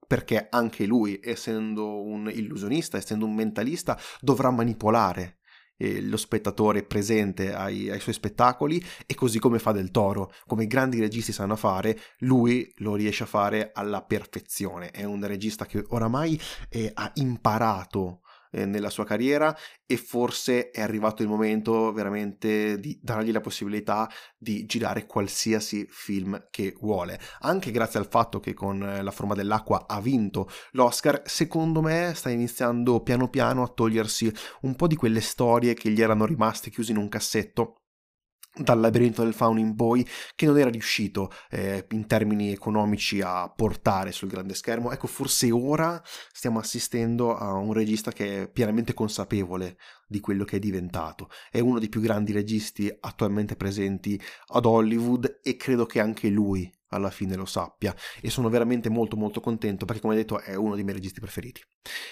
perché 0.07 0.47
anche 0.49 0.85
lui, 0.85 1.19
essendo 1.21 2.01
un 2.01 2.31
illusionista, 2.31 2.97
essendo 2.97 3.25
un 3.25 3.35
mentalista, 3.35 3.99
dovrà 4.21 4.49
manipolare 4.49 5.39
eh, 5.77 6.01
lo 6.01 6.17
spettatore 6.17 6.83
presente 6.83 7.53
ai, 7.53 7.89
ai, 7.89 7.99
suoi 7.99 8.13
spettacoli 8.13 8.83
e 9.05 9.15
così 9.15 9.39
come 9.39 9.59
fa 9.59 9.71
Del 9.71 9.91
Toro, 9.91 10.31
come 10.45 10.63
i 10.63 10.67
grandi 10.67 10.99
registi 10.99 11.31
sanno 11.31 11.55
fare, 11.55 11.97
lui 12.19 12.71
lo 12.77 12.95
riesce 12.95 13.23
a 13.23 13.27
fare 13.27 13.71
alla 13.73 14.01
perfezione. 14.01 14.91
È 14.91 15.03
un 15.03 15.25
regista 15.25 15.65
che 15.65 15.83
oramai 15.89 16.39
eh, 16.69 16.91
ha 16.93 17.11
imparato 17.15 18.21
eh, 18.57 18.65
nella 18.65 18.89
sua 18.89 19.05
carriera 19.05 19.55
e 19.85 19.97
forse 19.97 20.71
è 20.71 20.81
arrivato 20.81 21.21
il 21.21 21.29
momento 21.29 21.91
veramente 21.93 22.79
di 22.79 22.99
dargli 23.01 23.31
la 23.31 23.41
possibilità 23.41 24.09
di 24.37 24.65
girare 24.65 25.05
qualsiasi 25.05 25.85
film 25.89 26.47
che 26.49 26.75
vuole. 26.79 27.19
Anche 27.41 27.71
grazie 27.71 27.99
al 27.99 28.07
fatto 28.07 28.39
che 28.39 28.53
con 28.53 28.81
eh, 28.81 29.01
La 29.03 29.11
forma 29.11 29.35
dell'acqua 29.35 29.85
ha 29.87 30.01
vinto 30.01 30.49
l'Oscar, 30.71 31.21
secondo 31.25 31.81
me 31.81 32.13
sta 32.15 32.29
iniziando 32.29 33.01
piano 33.01 33.29
piano 33.29 33.63
a 33.63 33.67
togliersi 33.67 34.31
un 34.61 34.75
po' 34.75 34.87
di 34.87 34.95
quelle 34.95 35.21
storie 35.21 35.73
che 35.73 35.89
gli 35.91 36.01
erano 36.01 36.25
rimaste 36.25 36.69
chiuse 36.69 36.91
in 36.91 36.97
un 36.97 37.09
cassetto 37.09 37.81
dal 38.57 38.79
labirinto 38.79 39.23
del 39.23 39.33
fauno 39.33 39.59
in 39.59 39.75
poi 39.75 40.07
che 40.35 40.45
non 40.45 40.57
era 40.57 40.69
riuscito 40.69 41.31
eh, 41.49 41.85
in 41.91 42.07
termini 42.07 42.51
economici 42.51 43.21
a 43.21 43.49
portare 43.49 44.11
sul 44.11 44.29
grande 44.29 44.55
schermo. 44.55 44.91
Ecco 44.91 45.07
forse 45.07 45.51
ora 45.51 46.01
stiamo 46.31 46.59
assistendo 46.59 47.35
a 47.35 47.53
un 47.53 47.73
regista 47.73 48.11
che 48.11 48.43
è 48.43 48.49
pienamente 48.49 48.93
consapevole 48.93 49.77
di 50.07 50.19
quello 50.19 50.45
che 50.45 50.57
è 50.57 50.59
diventato. 50.59 51.29
È 51.51 51.59
uno 51.59 51.79
dei 51.79 51.89
più 51.89 52.01
grandi 52.01 52.31
registi 52.31 52.95
attualmente 52.99 53.55
presenti 53.55 54.19
ad 54.47 54.65
Hollywood 54.65 55.39
e 55.43 55.55
credo 55.55 55.85
che 55.85 55.99
anche 55.99 56.29
lui 56.29 56.71
alla 56.89 57.09
fine 57.09 57.35
lo 57.35 57.45
sappia. 57.45 57.95
E 58.21 58.29
sono 58.29 58.49
veramente 58.49 58.89
molto 58.89 59.17
molto 59.17 59.39
contento 59.39 59.85
perché 59.85 60.01
come 60.01 60.15
detto 60.15 60.39
è 60.39 60.55
uno 60.55 60.75
dei 60.75 60.83
miei 60.83 60.95
registi 60.95 61.19
preferiti. 61.19 61.61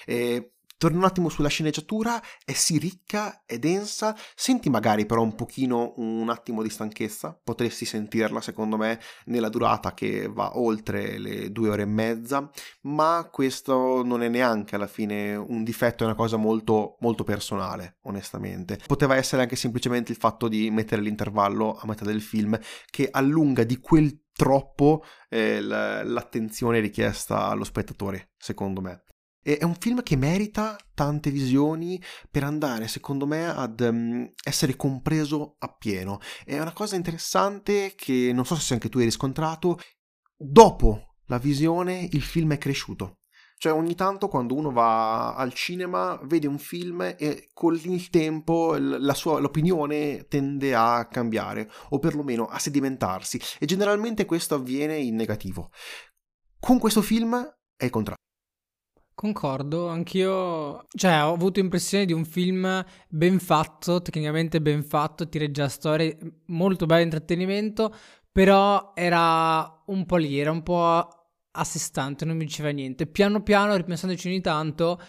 E 0.06 0.55
Torno 0.78 0.98
un 0.98 1.06
attimo 1.06 1.30
sulla 1.30 1.48
sceneggiatura, 1.48 2.22
è 2.44 2.52
sì 2.52 2.78
ricca, 2.78 3.44
è 3.46 3.58
densa, 3.58 4.16
senti 4.36 4.70
magari 4.70 5.06
però 5.06 5.22
un 5.22 5.34
pochino 5.34 5.94
un 5.98 6.30
attimo 6.30 6.62
di 6.62 6.70
stanchezza, 6.70 7.40
potresti 7.42 7.86
sentirla 7.86 8.42
secondo 8.42 8.76
me 8.76 9.00
nella 9.26 9.48
durata 9.48 9.94
che 9.94 10.28
va 10.28 10.58
oltre 10.58 11.18
le 11.18 11.52
due 11.52 11.70
ore 11.70 11.84
e 11.84 11.86
mezza, 11.86 12.50
ma 12.82 13.28
questo 13.32 14.04
non 14.04 14.22
è 14.22 14.28
neanche 14.28 14.76
alla 14.76 14.88
fine 14.88 15.36
un 15.36 15.64
difetto, 15.64 16.04
è 16.04 16.08
una 16.08 16.16
cosa 16.16 16.36
molto, 16.36 16.98
molto 17.00 17.24
personale, 17.24 18.00
onestamente. 18.04 18.80
Poteva 18.86 19.16
essere 19.16 19.44
anche 19.44 19.56
semplicemente 19.56 20.12
il 20.12 20.18
fatto 20.18 20.50
di 20.50 20.70
mettere 20.72 21.02
l'intervallo 21.02 21.78
a 21.78 21.88
metà 21.88 22.04
del 22.04 22.22
film 22.22 22.60
che 22.90 23.08
allunga 23.10 23.64
di 23.64 23.80
quel 23.80 24.24
troppo 24.34 25.04
eh, 25.30 25.62
l'attenzione 25.62 26.80
richiesta 26.82 27.46
allo 27.46 27.64
spettatore, 27.64 28.32
secondo 28.38 28.82
me. 28.82 29.04
È 29.48 29.64
un 29.64 29.76
film 29.76 30.02
che 30.02 30.16
merita 30.16 30.76
tante 30.96 31.30
visioni 31.30 32.02
per 32.32 32.44
andare, 32.44 32.88
secondo 32.88 33.28
me, 33.28 33.48
ad 33.48 33.80
um, 33.80 34.34
essere 34.44 34.76
compreso 34.76 35.58
appieno. 35.60 36.18
È 36.44 36.60
una 36.60 36.74
cosa 36.74 36.96
interessante 36.96 37.94
che 37.96 38.32
non 38.34 38.44
so 38.44 38.56
se 38.56 38.74
anche 38.74 38.90
tu 38.90 38.98
hai 38.98 39.04
riscontrato. 39.04 39.78
Dopo 40.36 41.18
la 41.28 41.38
visione 41.38 42.10
il 42.12 42.24
film 42.24 42.54
è 42.54 42.58
cresciuto. 42.58 43.20
Cioè 43.56 43.72
ogni 43.72 43.94
tanto 43.94 44.30
quando 44.30 44.56
uno 44.56 44.72
va 44.72 45.36
al 45.36 45.54
cinema 45.54 46.20
vede 46.24 46.48
un 46.48 46.58
film 46.58 47.02
e 47.16 47.50
con 47.54 47.76
il 47.76 48.10
tempo 48.10 48.76
sua, 49.14 49.38
l'opinione 49.38 50.26
tende 50.28 50.74
a 50.74 51.08
cambiare 51.08 51.70
o 51.90 52.00
perlomeno 52.00 52.48
a 52.48 52.58
sedimentarsi 52.58 53.40
e 53.60 53.68
generalmente 53.68 54.26
questo 54.26 54.56
avviene 54.56 54.98
in 54.98 55.14
negativo. 55.14 55.70
Con 56.60 56.80
questo 56.80 57.04
film 57.04 57.36
è 57.78 57.86
il 57.86 57.92
contrario. 57.92 58.25
Concordo, 59.16 59.88
anch'io, 59.88 60.86
cioè 60.94 61.24
ho 61.24 61.32
avuto 61.32 61.62
impressione 61.62 62.04
di 62.04 62.12
un 62.12 62.26
film 62.26 62.84
ben 63.08 63.40
fatto, 63.40 64.02
tecnicamente 64.02 64.62
ben 64.62 64.84
fatto, 64.84 65.30
tireggia 65.30 65.70
storie, 65.70 66.18
molto 66.48 66.86
bello 66.86 67.02
intrattenimento, 67.04 67.96
però 68.30 68.92
era 68.94 69.84
un 69.86 70.06
po' 70.06 70.18
lì, 70.18 70.38
era 70.38 70.52
un 70.52 70.64
po' 70.64 70.78
a 70.80 71.64
sé 71.64 71.80
stante, 71.80 72.26
non 72.26 72.36
mi 72.36 72.44
diceva 72.44 72.72
niente. 72.72 73.08
Piano 73.08 73.42
piano, 73.42 73.78
ripensandoci 73.78 74.28
ogni 74.28 74.42
tanto, 74.42 75.00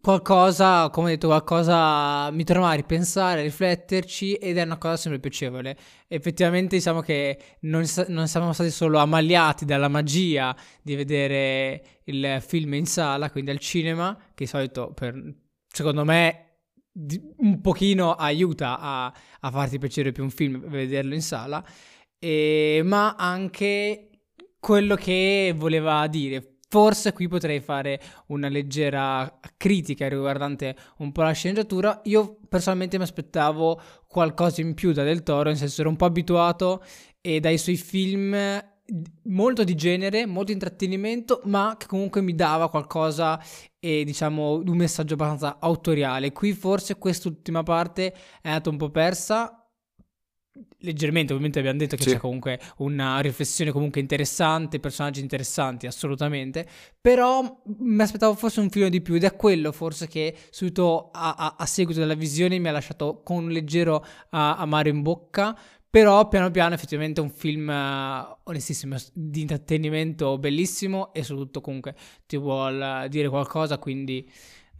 qualcosa, 0.00 0.90
come 0.90 1.10
detto, 1.10 1.28
qualcosa 1.28 2.30
mi 2.30 2.44
torna 2.44 2.68
a 2.70 2.74
ripensare, 2.74 3.40
a 3.40 3.42
rifletterci 3.42 4.34
ed 4.34 4.58
è 4.58 4.62
una 4.62 4.78
cosa 4.78 4.96
sempre 4.96 5.20
piacevole. 5.20 5.76
Effettivamente 6.08 6.76
diciamo 6.76 7.00
che 7.00 7.38
non, 7.60 7.84
non, 8.08 8.28
siamo 8.28 8.52
stati 8.52 8.70
solo 8.70 8.98
ammaliati 8.98 9.64
dalla 9.64 9.88
magia 9.88 10.56
di 10.82 10.94
vedere 10.94 12.00
il 12.04 12.38
film 12.40 12.74
in 12.74 12.86
sala, 12.86 13.30
quindi 13.30 13.50
al 13.50 13.58
cinema, 13.58 14.16
che 14.34 14.44
di 14.44 14.46
solito 14.46 14.92
per, 14.92 15.14
secondo 15.68 16.04
me 16.04 16.46
un 17.38 17.60
pochino 17.60 18.12
aiuta 18.12 18.78
a, 18.78 19.06
a 19.40 19.50
farti 19.50 19.78
piacere 19.78 20.12
più 20.12 20.22
un 20.22 20.30
film 20.30 20.68
vederlo 20.68 21.14
in 21.14 21.22
sala, 21.22 21.64
e, 22.18 22.82
ma 22.84 23.14
anche 23.16 24.10
quello 24.60 24.94
che 24.94 25.52
voleva 25.56 26.06
dire 26.06 26.51
Forse 26.72 27.12
qui 27.12 27.28
potrei 27.28 27.60
fare 27.60 28.00
una 28.28 28.48
leggera 28.48 29.38
critica 29.58 30.08
riguardante 30.08 30.74
un 31.00 31.12
po' 31.12 31.20
la 31.20 31.32
sceneggiatura. 31.32 32.00
Io 32.04 32.38
personalmente 32.48 32.96
mi 32.96 33.02
aspettavo 33.02 33.78
qualcosa 34.06 34.62
in 34.62 34.72
più 34.72 34.92
da 34.92 35.02
Del 35.02 35.22
Toro, 35.22 35.50
nel 35.50 35.58
senso 35.58 35.82
ero 35.82 35.90
un 35.90 35.96
po' 35.96 36.06
abituato 36.06 36.82
e 37.20 37.40
dai 37.40 37.58
suoi 37.58 37.76
film 37.76 38.34
molto 39.24 39.64
di 39.64 39.74
genere, 39.74 40.24
molto 40.24 40.50
intrattenimento, 40.50 41.42
ma 41.44 41.76
che 41.78 41.84
comunque 41.86 42.22
mi 42.22 42.34
dava 42.34 42.70
qualcosa 42.70 43.38
e 43.78 44.04
diciamo 44.04 44.62
un 44.64 44.76
messaggio 44.76 45.12
abbastanza 45.12 45.58
autoriale. 45.60 46.32
Qui 46.32 46.54
forse 46.54 46.96
quest'ultima 46.96 47.62
parte 47.62 48.14
è 48.40 48.48
andata 48.48 48.70
un 48.70 48.78
po' 48.78 48.88
persa 48.88 49.61
leggermente, 50.78 51.32
ovviamente 51.32 51.58
abbiamo 51.58 51.78
detto 51.78 51.96
che 51.96 52.02
sì. 52.02 52.10
c'è 52.10 52.16
comunque 52.18 52.60
una 52.78 53.20
riflessione 53.20 53.70
comunque 53.70 54.00
interessante, 54.00 54.80
personaggi 54.80 55.20
interessanti, 55.20 55.86
assolutamente, 55.86 56.66
però 57.00 57.62
mi 57.78 58.02
aspettavo 58.02 58.34
forse 58.34 58.60
un 58.60 58.68
filo 58.68 58.88
di 58.88 59.00
più 59.00 59.14
ed 59.14 59.24
è 59.24 59.34
quello 59.34 59.72
forse 59.72 60.06
che 60.06 60.36
subito 60.50 61.10
a, 61.12 61.34
a, 61.34 61.56
a 61.58 61.66
seguito 61.66 62.00
della 62.00 62.14
visione 62.14 62.58
mi 62.58 62.68
ha 62.68 62.72
lasciato 62.72 63.22
con 63.22 63.44
un 63.44 63.50
leggero 63.50 63.96
uh, 63.96 64.02
amaro 64.30 64.88
in 64.88 65.02
bocca, 65.02 65.58
però 65.88 66.26
piano 66.28 66.50
piano 66.50 66.74
effettivamente 66.74 67.20
è 67.20 67.24
un 67.24 67.30
film 67.30 67.68
uh, 67.68 68.36
onestissimo, 68.44 68.96
di 69.12 69.42
intrattenimento 69.42 70.38
bellissimo 70.38 71.12
e 71.12 71.22
soprattutto 71.22 71.60
comunque 71.60 71.94
ti 72.26 72.36
vuole 72.36 73.06
dire 73.08 73.28
qualcosa, 73.28 73.78
quindi 73.78 74.28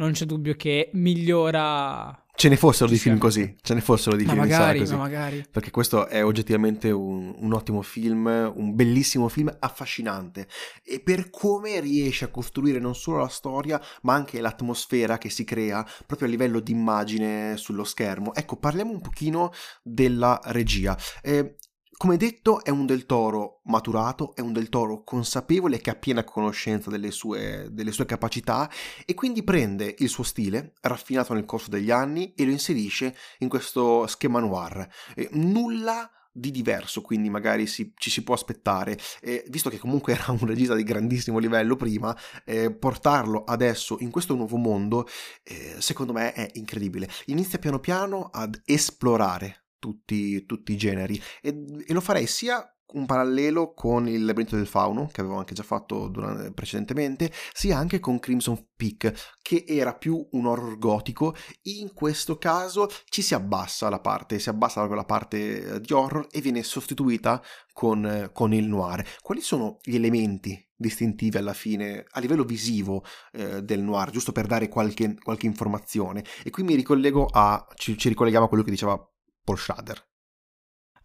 non 0.02 0.12
c'è 0.12 0.26
dubbio 0.26 0.54
che 0.54 0.90
migliora 0.94 2.22
Ce 2.34 2.48
ne 2.48 2.56
fossero 2.56 2.90
di 2.90 2.96
film 2.96 3.18
così, 3.18 3.54
ce 3.60 3.74
ne 3.74 3.80
fossero 3.80 4.16
di 4.16 4.24
ma 4.24 4.30
film 4.30 4.42
magari, 4.42 4.78
così. 4.80 4.92
Ma 4.94 4.98
magari. 4.98 5.44
Perché 5.48 5.70
questo 5.70 6.08
è 6.08 6.24
oggettivamente 6.24 6.90
un, 6.90 7.32
un, 7.38 7.52
ottimo 7.52 7.82
film, 7.82 8.24
un 8.56 8.74
bellissimo 8.74 9.28
film, 9.28 9.54
affascinante. 9.60 10.48
E 10.82 11.00
per 11.00 11.30
come 11.30 11.78
riesce 11.78 12.24
a 12.24 12.28
costruire 12.28 12.80
non 12.80 12.96
solo 12.96 13.18
la 13.18 13.28
storia, 13.28 13.80
ma 14.02 14.14
anche 14.14 14.40
l'atmosfera 14.40 15.18
che 15.18 15.28
si 15.28 15.44
crea 15.44 15.86
proprio 16.06 16.26
a 16.26 16.30
livello 16.30 16.58
di 16.58 16.72
immagine 16.72 17.56
sullo 17.58 17.84
schermo. 17.84 18.34
Ecco, 18.34 18.56
parliamo 18.56 18.90
un 18.90 19.02
pochino 19.02 19.52
della 19.82 20.40
regia. 20.46 20.96
Eh, 21.22 21.56
come 22.02 22.16
detto, 22.16 22.64
è 22.64 22.70
un 22.70 22.84
del 22.84 23.06
toro 23.06 23.60
maturato, 23.66 24.34
è 24.34 24.40
un 24.40 24.52
del 24.52 24.68
toro 24.70 25.04
consapevole 25.04 25.78
che 25.78 25.90
ha 25.90 25.94
piena 25.94 26.24
conoscenza 26.24 26.90
delle 26.90 27.12
sue, 27.12 27.68
delle 27.70 27.92
sue, 27.92 28.06
capacità 28.06 28.68
e 29.06 29.14
quindi 29.14 29.44
prende 29.44 29.94
il 29.98 30.08
suo 30.08 30.24
stile, 30.24 30.72
raffinato 30.80 31.32
nel 31.32 31.44
corso 31.44 31.70
degli 31.70 31.92
anni, 31.92 32.34
e 32.34 32.44
lo 32.44 32.50
inserisce 32.50 33.14
in 33.38 33.48
questo 33.48 34.08
schema 34.08 34.40
noir. 34.40 34.84
Eh, 35.14 35.28
nulla 35.34 36.10
di 36.32 36.50
diverso, 36.50 37.02
quindi 37.02 37.30
magari 37.30 37.68
si, 37.68 37.92
ci 37.94 38.10
si 38.10 38.24
può 38.24 38.34
aspettare. 38.34 38.98
Eh, 39.20 39.44
visto 39.46 39.70
che 39.70 39.78
comunque 39.78 40.14
era 40.18 40.32
un 40.32 40.44
regista 40.44 40.74
di 40.74 40.82
grandissimo 40.82 41.38
livello 41.38 41.76
prima, 41.76 42.18
eh, 42.44 42.72
portarlo 42.72 43.44
adesso 43.44 43.98
in 44.00 44.10
questo 44.10 44.34
nuovo 44.34 44.56
mondo, 44.56 45.06
eh, 45.44 45.76
secondo 45.78 46.12
me 46.12 46.32
è 46.32 46.50
incredibile. 46.54 47.08
Inizia 47.26 47.60
piano 47.60 47.78
piano 47.78 48.28
ad 48.32 48.60
esplorare 48.64 49.61
tutti, 49.82 50.46
tutti 50.46 50.70
i 50.70 50.76
generi. 50.76 51.20
E, 51.42 51.48
e, 51.84 51.92
lo 51.92 52.00
farei 52.00 52.28
sia 52.28 52.64
un 52.92 53.04
parallelo 53.04 53.72
con 53.72 54.06
il 54.06 54.24
labirinto 54.24 54.54
del 54.54 54.66
fauno 54.66 55.08
che 55.10 55.22
avevo 55.22 55.38
anche 55.38 55.54
già 55.54 55.62
fatto 55.62 56.08
durante, 56.08 56.52
precedentemente 56.52 57.32
sia 57.52 57.78
anche 57.78 58.00
con 58.00 58.18
Crimson 58.18 58.68
Peak 58.76 59.38
che 59.40 59.64
era 59.66 59.94
più 59.94 60.24
un 60.32 60.46
horror 60.46 60.78
gotico. 60.78 61.34
In 61.62 61.92
questo 61.94 62.36
caso 62.36 62.88
ci 63.06 63.22
si 63.22 63.34
abbassa 63.34 63.88
la 63.88 63.98
parte 63.98 64.38
si 64.38 64.50
abbassa 64.50 64.86
la 64.86 65.04
parte 65.04 65.64
eh, 65.64 65.80
di 65.80 65.92
horror 65.92 66.28
e 66.30 66.40
viene 66.40 66.62
sostituita 66.62 67.42
con, 67.72 68.30
con 68.32 68.52
il 68.52 68.66
noir. 68.66 69.04
Quali 69.20 69.40
sono 69.40 69.78
gli 69.82 69.96
elementi 69.96 70.70
distintivi 70.82 71.38
alla 71.38 71.54
fine 71.54 72.04
a 72.10 72.20
livello 72.20 72.44
visivo 72.44 73.04
eh, 73.32 73.62
del 73.62 73.80
noir, 73.80 74.10
giusto 74.10 74.32
per 74.32 74.46
dare 74.46 74.68
qualche, 74.68 75.14
qualche, 75.22 75.46
informazione. 75.46 76.24
E 76.44 76.50
qui 76.50 76.64
mi 76.64 76.74
ricollego 76.74 77.26
a, 77.30 77.66
ci, 77.76 77.96
ci 77.96 78.08
ricolleghiamo 78.08 78.44
a 78.44 78.48
quello 78.48 78.64
che 78.64 78.70
diceva 78.70 79.00
Paul 79.44 79.58
Schrader. 79.58 80.10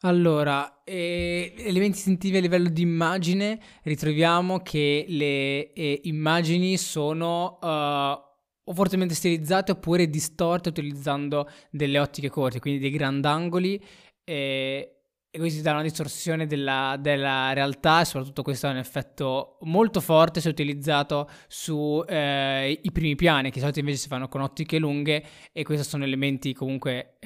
Allora, 0.01 0.84
eh, 0.84 1.53
elementi 1.58 1.98
distintivi 1.98 2.38
a 2.38 2.41
livello 2.41 2.70
di 2.70 2.84
immagine, 2.84 3.60
ritroviamo 3.84 4.60
che 4.60 5.06
le 5.08 5.74
eh, 5.74 6.01
immagini 6.03 6.77
sono 6.77 7.58
uh, 7.60 8.25
o 8.70 8.74
fortemente 8.74 9.15
stilizzate 9.15 9.72
oppure 9.72 10.08
distorte 10.08 10.70
utilizzando 10.70 11.50
delle 11.72 11.98
ottiche 11.98 12.29
corte, 12.29 12.60
quindi 12.60 12.79
dei 12.79 12.91
grandangoli. 12.91 13.84
Eh, 14.24 14.91
e 15.29 15.39
quindi 15.39 15.58
si 15.58 15.62
dà 15.62 15.74
una 15.74 15.82
distorsione 15.82 16.48
della, 16.48 16.96
della, 17.00 17.53
realtà 17.53 18.01
e 18.01 18.06
soprattutto 18.06 18.44
questo 18.44 18.67
è 18.67 18.72
un 18.72 18.77
effetto 18.77 19.58
molto 19.62 20.00
forte 20.00 20.39
se 20.41 20.50
utilizzato 20.50 21.29
sui 21.48 22.03
eh, 22.08 22.82
primi 22.94 23.15
piani, 23.15 23.50
che 23.50 23.56
di 23.56 23.60
solito 23.60 23.79
invece 23.79 23.98
si 23.98 24.08
fanno 24.08 24.29
con 24.29 24.41
ottiche 24.41 24.79
lunghe 24.79 25.24
e 25.51 25.63
questi 25.63 25.88
sono 25.88 26.03
elementi 26.03 26.53
comunque... 26.53 27.17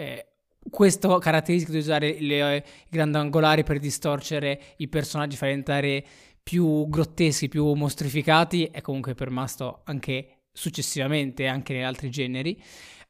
Eh, 0.64 0.70
questo 0.70 1.18
caratteristico 1.18 1.72
di 1.72 1.80
usare 1.80 2.18
le, 2.20 2.58
i 2.58 2.64
grandangolari 2.90 3.64
per 3.64 3.80
distorcere 3.80 4.60
i 4.78 4.88
personaggi, 4.88 5.36
far 5.36 5.50
diventare 5.50 6.04
più 6.44 6.88
grotteschi, 6.88 7.48
più 7.48 7.74
mostrificati, 7.74 8.66
è 8.66 8.82
comunque 8.82 9.14
permasto 9.14 9.82
anche 9.86 10.46
successivamente, 10.52 11.48
anche 11.48 11.74
negli 11.74 11.84
altri 11.84 12.10
generi. 12.10 12.62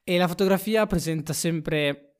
E 0.04 0.18
la 0.18 0.28
fotografia 0.28 0.86
presenta 0.86 1.32
sempre 1.32 2.12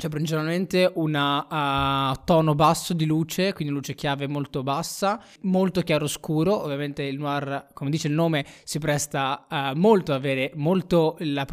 cioè, 0.00 0.10
principalmente 0.10 0.88
un 0.94 1.12
uh, 1.12 2.24
tono 2.24 2.54
basso 2.54 2.94
di 2.94 3.04
luce, 3.04 3.52
quindi 3.52 3.74
luce 3.74 3.96
chiave 3.96 4.28
molto 4.28 4.62
bassa, 4.62 5.20
molto 5.40 5.80
chiaro 5.80 6.06
scuro. 6.06 6.62
Ovviamente 6.62 7.02
il 7.02 7.18
noir, 7.18 7.66
come 7.72 7.90
dice 7.90 8.06
il 8.06 8.14
nome, 8.14 8.46
si 8.62 8.78
presta 8.78 9.48
uh, 9.50 9.76
molto 9.76 10.12
ad 10.12 10.18
avere 10.18 10.52
molto 10.54 11.16
la 11.18 11.44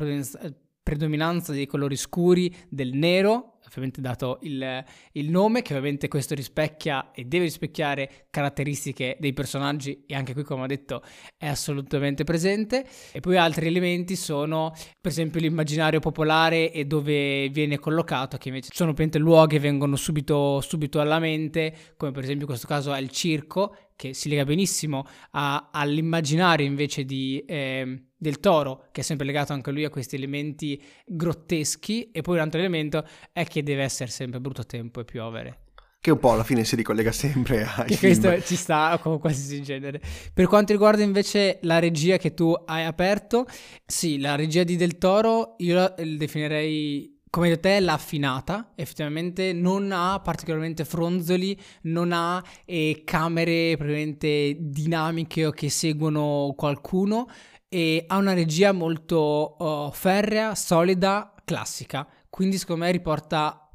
predominanza 0.85 1.51
dei 1.51 1.65
colori 1.65 1.95
scuri, 1.95 2.55
del 2.69 2.93
nero, 2.93 3.57
ovviamente 3.67 4.01
dato 4.01 4.37
il, 4.43 4.85
il, 5.13 5.31
nome, 5.31 5.63
che 5.63 5.73
ovviamente 5.73 6.07
questo 6.07 6.35
rispecchia 6.35 7.09
e 7.11 7.25
deve 7.25 7.45
rispecchiare 7.45 8.27
caratteristiche 8.29 9.17
dei 9.19 9.33
personaggi 9.33 10.03
e 10.05 10.13
anche 10.13 10.33
qui, 10.33 10.43
come 10.43 10.61
ho 10.61 10.67
detto, 10.67 11.01
è 11.37 11.47
assolutamente 11.47 12.23
presente. 12.23 12.85
E 13.11 13.19
poi 13.19 13.35
altri 13.35 13.65
elementi 13.65 14.15
sono, 14.15 14.73
per 15.01 15.09
esempio, 15.09 15.39
l'immaginario 15.39 15.99
popolare 15.99 16.71
e 16.71 16.85
dove 16.85 17.49
viene 17.49 17.79
collocato, 17.79 18.37
che 18.37 18.49
invece 18.49 18.69
sono 18.71 18.93
luoghi 19.13 19.55
che 19.55 19.59
vengono 19.59 19.95
subito, 19.95 20.61
subito 20.61 20.99
alla 20.99 21.17
mente, 21.17 21.75
come 21.97 22.11
per 22.11 22.21
esempio 22.21 22.43
in 22.43 22.49
questo 22.49 22.67
caso 22.67 22.93
è 22.93 22.99
il 22.99 23.09
circo, 23.09 23.75
che 23.95 24.13
si 24.13 24.29
lega 24.29 24.43
benissimo 24.43 25.07
a, 25.31 25.69
all'immaginario 25.71 26.67
invece 26.67 27.05
di, 27.05 27.43
eh, 27.47 28.09
del 28.25 28.39
toro, 28.39 28.88
che 28.91 29.01
è 29.01 29.03
sempre 29.03 29.25
legato 29.25 29.53
anche 29.53 29.72
lui 29.72 29.86
a 29.86 29.89
questi 29.89 30.15
elementi 30.15 30.82
grotteschi, 31.05 32.10
e 32.12 32.22
poi 32.22 32.36
un 32.36 32.41
altro 32.41 32.60
elemento 32.60 33.05
è 33.32 33.46
che 33.46 33.62
deve 33.62 33.84
essere 33.84 34.10
sempre 34.10 34.39
brutto 34.39 34.65
tempo 34.65 35.00
e 35.00 35.05
piovere. 35.05 35.60
Che 36.00 36.12
un 36.12 36.20
po' 36.20 36.32
alla 36.32 36.44
fine 36.44 36.63
si 36.63 36.75
ricollega 36.75 37.12
sempre 37.12 37.63
a... 37.63 37.84
Che 37.84 37.98
questo 37.98 38.41
ci 38.41 38.55
sta 38.55 38.98
con 39.01 39.20
qualsiasi 39.20 39.62
genere. 39.62 40.01
Per 40.34 40.48
quanto 40.48 40.72
riguarda 40.72 41.03
invece 41.03 41.60
la 41.63 41.79
regia 41.79 42.17
che 42.17 42.34
tu 42.34 42.51
hai 42.65 42.84
aperto, 42.84 43.46
sì, 43.86 44.20
la 44.20 44.36
regia 44.36 44.63
di 44.63 44.75
Del 44.75 44.98
Toro 44.98 45.55
io 45.60 45.75
la 45.75 45.96
definirei 45.98 47.15
come 47.36 47.50
detto 47.50 47.67
te, 47.67 47.82
l'affinata, 47.82 48.72
effettivamente 48.75 49.51
non 49.51 49.91
ha 49.91 50.22
particolarmente 50.22 50.86
fronzoli, 50.86 51.60
non 51.82 52.13
ha 52.13 52.41
eh, 52.63 53.01
camere 53.03 53.75
praticamente 53.75 54.55
dinamiche 54.58 55.48
o 55.48 55.51
che 55.51 55.70
seguono 55.70 56.53
qualcuno 56.55 57.27
e 57.75 58.05
ha 58.08 58.15
una 58.15 58.32
regia 58.32 58.72
molto 58.72 59.17
oh, 59.17 59.91
ferrea, 59.91 60.55
solida, 60.55 61.34
classica. 61.44 62.08
Quindi 62.29 62.58
secondo 62.58 62.86
me 62.86 62.91
riporta 62.91 63.70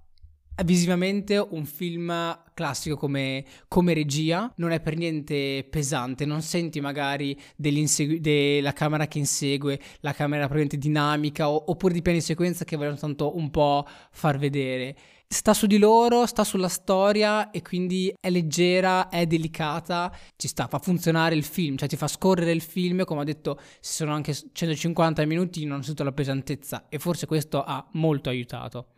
visivamente 0.65 1.37
un 1.37 1.67
film 1.67 2.11
classico 2.61 2.97
come, 2.99 3.43
come, 3.69 3.95
regia, 3.95 4.53
non 4.57 4.73
è 4.73 4.81
per 4.81 4.95
niente 4.95 5.67
pesante, 5.71 6.27
non 6.27 6.43
senti 6.43 6.79
magari 6.79 7.35
della 7.57 8.75
camera 8.75 9.07
che 9.07 9.17
insegue, 9.17 9.81
la 10.01 10.13
camera 10.13 10.41
praticamente 10.43 10.77
dinamica 10.77 11.49
o, 11.49 11.71
oppure 11.71 11.95
di 11.95 12.03
piani 12.03 12.21
sequenza 12.21 12.67
che 12.67 12.77
vogliono 12.77 12.99
tanto 12.99 13.35
un 13.35 13.51
po' 13.51 13.87
far 14.11 14.37
vedere. 14.37 14.95
Sta 15.27 15.55
su 15.55 15.67
di 15.67 15.79
loro, 15.79 16.27
sta 16.27 16.45
sulla 16.45 16.69
storia 16.69 17.51
e 17.51 17.63
quindi 17.63 18.13
è 18.21 18.29
leggera, 18.29 19.09
è 19.09 19.25
delicata, 19.25 20.15
ci 20.37 20.49
sta, 20.49 20.67
fa 20.67 20.81
funzionare 20.81 21.35
il 21.35 21.45
film, 21.45 21.77
cioè 21.79 21.89
ti 21.89 21.97
fa 21.97 22.09
scorrere 22.09 22.53
il 22.53 22.61
film, 22.61 23.05
come 23.05 23.21
ho 23.21 23.25
detto, 23.25 23.59
sono 23.81 24.13
anche 24.13 24.35
150 24.35 25.25
minuti 25.25 25.65
non 25.65 25.83
sento 25.83 26.05
la 26.05 26.13
pesantezza 26.13 26.89
e 26.91 26.99
forse 26.99 27.25
questo 27.25 27.63
ha 27.63 27.89
molto 27.93 28.29
aiutato. 28.29 28.89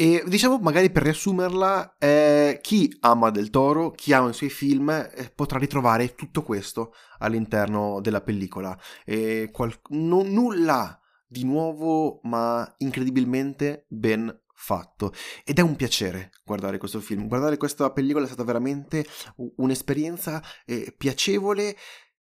E 0.00 0.22
diciamo, 0.24 0.58
magari 0.58 0.90
per 0.90 1.02
riassumerla, 1.02 1.96
eh, 1.98 2.60
chi 2.62 2.96
ama 3.00 3.30
Del 3.30 3.50
Toro, 3.50 3.90
chi 3.90 4.12
ama 4.12 4.28
i 4.28 4.32
suoi 4.32 4.48
film, 4.48 4.90
eh, 4.90 5.32
potrà 5.34 5.58
ritrovare 5.58 6.14
tutto 6.14 6.44
questo 6.44 6.94
all'interno 7.18 8.00
della 8.00 8.20
pellicola. 8.20 8.78
E 9.04 9.48
qual- 9.50 9.74
non, 9.88 10.28
nulla 10.28 11.00
di 11.26 11.42
nuovo, 11.42 12.20
ma 12.22 12.72
incredibilmente 12.76 13.86
ben 13.88 14.32
fatto. 14.54 15.12
Ed 15.44 15.58
è 15.58 15.62
un 15.62 15.74
piacere 15.74 16.30
guardare 16.44 16.78
questo 16.78 17.00
film. 17.00 17.26
Guardare 17.26 17.56
questa 17.56 17.90
pellicola 17.90 18.24
è 18.24 18.28
stata 18.28 18.44
veramente 18.44 19.04
un'esperienza 19.56 20.40
eh, 20.64 20.94
piacevole, 20.96 21.76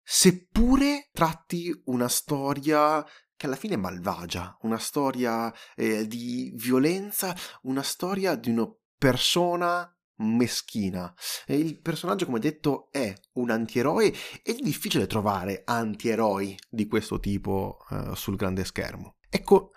seppure 0.04 1.08
tratti 1.14 1.72
una 1.86 2.10
storia 2.10 3.02
che 3.42 3.48
alla 3.48 3.56
fine 3.56 3.74
è 3.74 3.78
malvagia, 3.78 4.56
una 4.62 4.78
storia 4.78 5.52
eh, 5.76 6.06
di 6.06 6.52
violenza, 6.54 7.36
una 7.64 7.82
storia 7.82 8.36
di 8.36 8.52
una 8.52 8.72
persona 9.00 9.92
meschina. 10.18 11.12
E 11.48 11.58
il 11.58 11.82
personaggio, 11.82 12.26
come 12.26 12.38
detto, 12.38 12.90
è 12.92 13.12
un 13.34 13.50
antieroe 13.50 14.14
ed 14.44 14.60
è 14.60 14.62
difficile 14.62 15.08
trovare 15.08 15.64
antieroi 15.66 16.56
di 16.70 16.86
questo 16.86 17.20
tipo 17.20 17.80
eh, 17.90 18.12
sul 18.14 18.36
grande 18.36 18.64
schermo. 18.64 19.16
Ecco, 19.28 19.72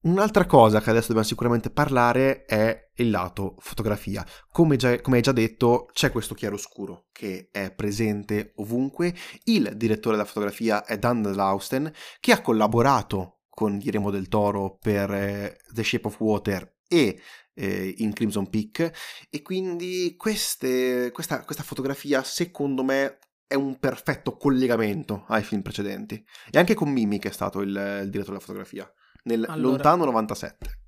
Un'altra 0.00 0.46
cosa 0.46 0.80
che 0.80 0.90
adesso 0.90 1.08
dobbiamo 1.08 1.26
sicuramente 1.26 1.70
parlare 1.70 2.44
è 2.44 2.90
il 2.94 3.10
lato 3.10 3.56
fotografia. 3.58 4.24
Come, 4.48 4.76
già, 4.76 5.00
come 5.00 5.16
hai 5.16 5.22
già 5.22 5.32
detto, 5.32 5.88
c'è 5.92 6.12
questo 6.12 6.34
chiaroscuro 6.34 7.06
che 7.10 7.48
è 7.50 7.74
presente 7.74 8.52
ovunque. 8.56 9.12
Il 9.44 9.72
direttore 9.76 10.14
della 10.14 10.28
fotografia 10.28 10.84
è 10.84 10.98
Dan 10.98 11.22
Lausten, 11.34 11.92
che 12.20 12.30
ha 12.30 12.40
collaborato 12.40 13.40
con 13.48 13.78
Guillermo 13.78 14.12
del 14.12 14.28
Toro 14.28 14.76
per 14.80 15.10
eh, 15.12 15.56
The 15.72 15.82
Shape 15.82 16.06
of 16.06 16.20
Water 16.20 16.76
e 16.86 17.20
eh, 17.54 17.94
in 17.98 18.12
Crimson 18.12 18.48
Peak 18.48 18.92
e 19.28 19.42
quindi 19.42 20.14
queste, 20.16 21.10
questa, 21.12 21.42
questa 21.42 21.64
fotografia 21.64 22.22
secondo 22.22 22.84
me 22.84 23.18
è 23.48 23.54
un 23.54 23.80
perfetto 23.80 24.36
collegamento 24.36 25.24
ai 25.26 25.42
film 25.42 25.62
precedenti 25.62 26.24
e 26.50 26.58
anche 26.58 26.74
con 26.74 26.88
Mimi 26.88 27.18
che 27.18 27.30
è 27.30 27.32
stato 27.32 27.60
il, 27.60 27.70
il 27.70 28.10
direttore 28.10 28.36
della 28.36 28.38
fotografia 28.38 28.88
nel 29.28 29.44
allora, 29.48 29.72
lontano 29.72 30.04
97. 30.06 30.78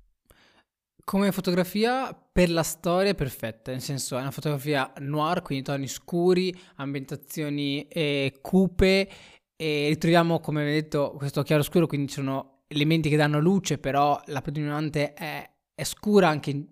Come 1.03 1.31
fotografia 1.31 2.13
per 2.31 2.49
la 2.49 2.63
storia 2.63 3.11
è 3.11 3.15
perfetta, 3.15 3.71
nel 3.71 3.81
senso 3.81 4.17
è 4.17 4.21
una 4.21 4.31
fotografia 4.31 4.91
noir, 4.99 5.41
quindi 5.41 5.63
toni 5.63 5.87
scuri, 5.87 6.57
ambientazioni 6.75 7.87
eh, 7.87 8.39
cupe 8.41 9.09
e 9.55 9.87
ritroviamo 9.89 10.39
come 10.39 10.65
vi 10.65 10.71
detto 10.71 11.13
questo 11.17 11.43
chiaro 11.43 11.63
scuro, 11.63 11.85
quindi 11.85 12.07
ci 12.07 12.15
sono 12.15 12.63
elementi 12.67 13.09
che 13.09 13.17
danno 13.17 13.39
luce, 13.39 13.77
però 13.77 14.19
la 14.25 14.41
predominante 14.41 15.13
è, 15.13 15.47
è 15.75 15.83
scura 15.83 16.29
anche 16.29 16.49
in, 16.49 16.65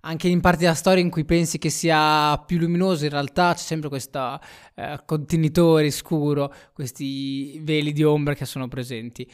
anche 0.00 0.28
in 0.28 0.40
parti 0.40 0.60
della 0.60 0.74
storia 0.74 1.02
in 1.02 1.10
cui 1.10 1.24
pensi 1.24 1.58
che 1.58 1.70
sia 1.70 2.36
più 2.44 2.58
luminoso, 2.58 3.04
in 3.04 3.10
realtà 3.10 3.54
c'è 3.54 3.62
sempre 3.62 3.88
questo 3.88 4.38
eh, 4.74 5.00
contenitore 5.04 5.90
scuro, 5.90 6.52
questi 6.72 7.60
veli 7.62 7.92
di 7.92 8.04
ombra 8.04 8.34
che 8.34 8.44
sono 8.44 8.68
presenti. 8.68 9.30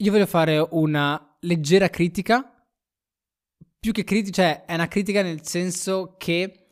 Io 0.00 0.12
voglio 0.12 0.26
fare 0.26 0.64
una 0.70 1.36
leggera 1.40 1.90
critica, 1.90 2.64
più 3.80 3.90
che 3.90 4.04
critica, 4.04 4.42
cioè 4.42 4.64
è 4.64 4.74
una 4.74 4.86
critica 4.86 5.22
nel 5.22 5.44
senso 5.44 6.14
che 6.16 6.68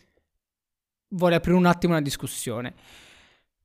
vuole 1.09 1.35
aprire 1.35 1.57
un 1.57 1.67
attimo 1.67 1.95
una 1.95 2.03
discussione. 2.03 2.75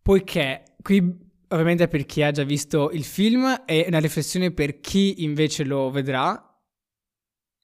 Poiché 0.02 0.64
qui 0.82 1.30
ovviamente 1.50 1.88
per 1.88 2.06
chi 2.06 2.24
ha 2.24 2.32
già 2.32 2.44
visto 2.44 2.90
il 2.90 3.04
film 3.04 3.64
e 3.66 3.86
una 3.88 4.00
riflessione 4.00 4.52
per 4.52 4.80
chi 4.80 5.24
invece 5.24 5.64
lo 5.64 5.92
vedrà. 5.92 6.44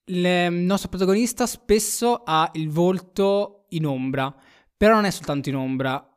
Il 0.10 0.53
nostro 0.53 0.89
protagonista 0.89 1.47
spesso 1.47 2.21
ha 2.23 2.49
il 2.53 2.69
volto 2.69 3.65
in 3.69 3.88
ombra, 3.88 4.33
però 4.75 4.93
non 4.93 5.05
è 5.05 5.10
soltanto 5.10 5.49
in 5.49 5.55
ombra, 5.55 6.15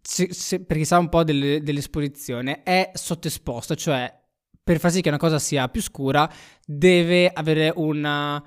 se, 0.00 0.32
se, 0.32 0.64
perché 0.64 0.84
sa 0.84 0.98
un 0.98 1.08
po' 1.08 1.24
delle, 1.24 1.60
dell'esposizione, 1.60 2.62
è 2.62 2.92
sottoesposta, 2.94 3.74
cioè 3.74 4.26
per 4.68 4.80
far 4.80 4.90
sì 4.90 5.00
che 5.00 5.08
una 5.08 5.16
cosa 5.16 5.38
sia 5.38 5.66
più 5.68 5.80
scura, 5.80 6.30
deve 6.62 7.30
avere 7.32 7.72
una 7.74 8.42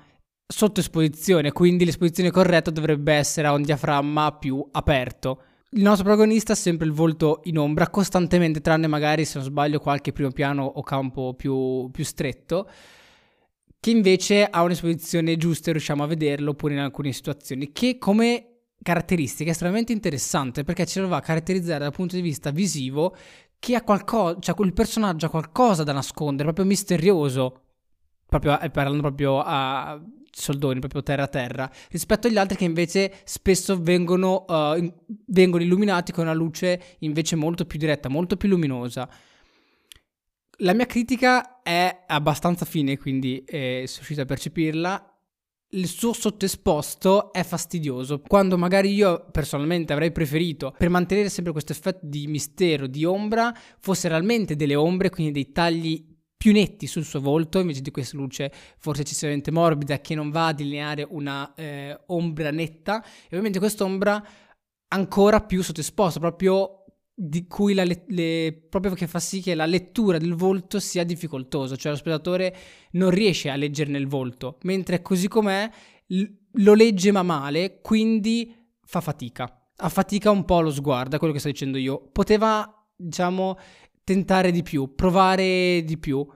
sottoesposizione, 0.46 1.50
quindi 1.50 1.84
l'esposizione 1.84 2.30
corretta 2.30 2.70
dovrebbe 2.70 3.12
essere 3.12 3.48
a 3.48 3.52
un 3.52 3.62
diaframma 3.62 4.30
più 4.36 4.64
aperto. 4.70 5.42
Il 5.70 5.82
nostro 5.82 6.04
protagonista 6.04 6.52
ha 6.52 6.54
sempre 6.54 6.86
il 6.86 6.92
volto 6.92 7.40
in 7.44 7.58
ombra 7.58 7.90
costantemente, 7.90 8.60
tranne 8.60 8.86
magari 8.86 9.24
se 9.24 9.38
non 9.38 9.48
sbaglio 9.48 9.80
qualche 9.80 10.12
primo 10.12 10.30
piano 10.30 10.62
o 10.64 10.80
campo 10.84 11.34
più, 11.34 11.90
più 11.90 12.04
stretto, 12.04 12.70
che 13.80 13.90
invece 13.90 14.44
ha 14.44 14.62
un'esposizione 14.62 15.36
giusta 15.36 15.70
e 15.70 15.72
riusciamo 15.72 16.04
a 16.04 16.06
vederlo 16.06 16.54
pure 16.54 16.74
in 16.74 16.78
alcune 16.78 17.10
situazioni, 17.10 17.72
che 17.72 17.98
come 17.98 18.46
caratteristica 18.80 19.50
è 19.50 19.52
estremamente 19.52 19.92
interessante 19.92 20.62
perché 20.62 20.86
ce 20.86 21.00
lo 21.00 21.08
va 21.08 21.16
a 21.16 21.20
caratterizzare 21.20 21.80
dal 21.80 21.92
punto 21.92 22.14
di 22.14 22.22
vista 22.22 22.50
visivo 22.50 23.16
che 23.62 23.76
ha 23.76 23.82
qualcosa, 23.82 24.40
cioè 24.40 24.56
quel 24.56 24.72
personaggio 24.72 25.26
ha 25.26 25.28
qualcosa 25.28 25.84
da 25.84 25.92
nascondere, 25.92 26.42
proprio 26.42 26.64
misterioso, 26.64 27.60
proprio, 28.26 28.58
eh, 28.58 28.70
parlando 28.70 29.02
proprio 29.02 29.40
a, 29.40 30.02
soldoni, 30.32 30.80
proprio 30.80 31.04
terra 31.04 31.22
a 31.22 31.28
terra, 31.28 31.70
rispetto 31.88 32.26
agli 32.26 32.38
altri 32.38 32.56
che 32.56 32.64
invece 32.64 33.20
spesso 33.22 33.80
vengono, 33.80 34.46
uh, 34.48 34.76
in, 34.76 34.92
vengono 35.26 35.62
illuminati 35.62 36.10
con 36.10 36.24
una 36.24 36.32
luce 36.32 36.96
invece 37.00 37.36
molto 37.36 37.64
più 37.64 37.78
diretta, 37.78 38.08
molto 38.08 38.36
più 38.36 38.48
luminosa. 38.48 39.08
La 40.56 40.74
mia 40.74 40.86
critica 40.86 41.62
è 41.62 42.02
abbastanza 42.08 42.64
fine, 42.64 42.98
quindi 42.98 43.44
eh, 43.44 43.84
sono 43.86 43.98
riuscito 43.98 44.22
a 44.22 44.24
percepirla. 44.24 45.11
Il 45.74 45.88
suo 45.88 46.12
sottesposto 46.12 47.32
è 47.32 47.42
fastidioso, 47.42 48.20
quando 48.20 48.58
magari 48.58 48.92
io 48.92 49.24
personalmente 49.30 49.94
avrei 49.94 50.12
preferito, 50.12 50.74
per 50.76 50.90
mantenere 50.90 51.30
sempre 51.30 51.52
questo 51.52 51.72
effetto 51.72 52.00
di 52.02 52.26
mistero, 52.26 52.86
di 52.86 53.06
ombra, 53.06 53.54
fosse 53.80 54.08
realmente 54.08 54.54
delle 54.54 54.74
ombre, 54.74 55.08
quindi 55.08 55.32
dei 55.32 55.50
tagli 55.50 56.04
più 56.36 56.52
netti 56.52 56.86
sul 56.86 57.04
suo 57.04 57.20
volto, 57.20 57.58
invece 57.58 57.80
di 57.80 57.90
questa 57.90 58.18
luce 58.18 58.52
forse 58.76 59.00
eccessivamente 59.00 59.50
morbida 59.50 59.98
che 60.02 60.14
non 60.14 60.30
va 60.30 60.48
a 60.48 60.52
delineare 60.52 61.06
una 61.08 61.54
eh, 61.54 61.98
ombra 62.08 62.50
netta, 62.50 63.02
e 63.02 63.26
ovviamente 63.28 63.58
quest'ombra 63.58 64.22
ancora 64.88 65.40
più 65.40 65.62
sottesposta, 65.62 66.20
proprio 66.20 66.81
di 67.14 67.46
cui 67.46 67.74
la 67.74 67.84
le- 67.84 68.04
le- 68.08 68.66
proprio 68.68 68.94
che 68.94 69.06
fa 69.06 69.18
sì 69.18 69.40
che 69.40 69.54
la 69.54 69.66
lettura 69.66 70.18
del 70.18 70.34
volto 70.34 70.80
sia 70.80 71.04
difficoltosa, 71.04 71.76
cioè 71.76 71.92
lo 71.92 71.98
spettatore 71.98 72.56
non 72.92 73.10
riesce 73.10 73.50
a 73.50 73.56
leggerne 73.56 73.98
il 73.98 74.06
volto, 74.08 74.58
mentre 74.62 75.02
così 75.02 75.28
com'è 75.28 75.70
l- 76.06 76.24
lo 76.52 76.74
legge 76.74 77.12
ma 77.12 77.22
male, 77.22 77.80
quindi 77.80 78.54
fa 78.84 79.00
fatica. 79.00 79.56
Affatica 79.76 80.30
un 80.30 80.44
po' 80.44 80.60
lo 80.60 80.70
sguardo, 80.70 81.16
è 81.16 81.18
quello 81.18 81.32
che 81.32 81.38
sto 81.40 81.48
dicendo 81.48 81.78
io. 81.78 82.08
Poteva, 82.12 82.86
diciamo, 82.96 83.58
tentare 84.04 84.50
di 84.50 84.62
più, 84.62 84.94
provare 84.94 85.82
di 85.84 85.98
più, 85.98 86.26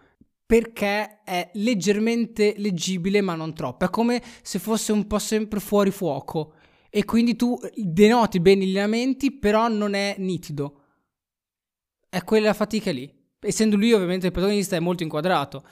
perché 0.45 1.23
è 1.25 1.51
leggermente 1.55 2.55
leggibile 2.59 3.21
ma 3.21 3.35
non 3.35 3.53
troppo. 3.55 3.85
È 3.85 3.91
come 3.91 4.23
se 4.43 4.59
fosse 4.59 4.93
un 4.93 5.07
po' 5.07 5.19
sempre 5.19 5.61
fuori 5.61 5.91
fuoco 5.91 6.55
e 6.97 7.05
quindi 7.05 7.37
tu 7.37 7.59
denoti 7.75 8.41
bene 8.41 8.63
i 8.63 8.69
lineamenti, 8.69 9.31
però 9.31 9.69
non 9.69 9.93
è 9.93 10.15
nitido. 10.17 10.85
È 12.09 12.25
quella 12.25 12.55
fatica 12.55 12.91
lì. 12.91 13.13
Essendo 13.39 13.77
lui 13.77 13.93
ovviamente 13.93 14.25
il 14.25 14.33
protagonista 14.33 14.77
è 14.77 14.81
molto 14.81 15.03
inquadrato. 15.03 15.63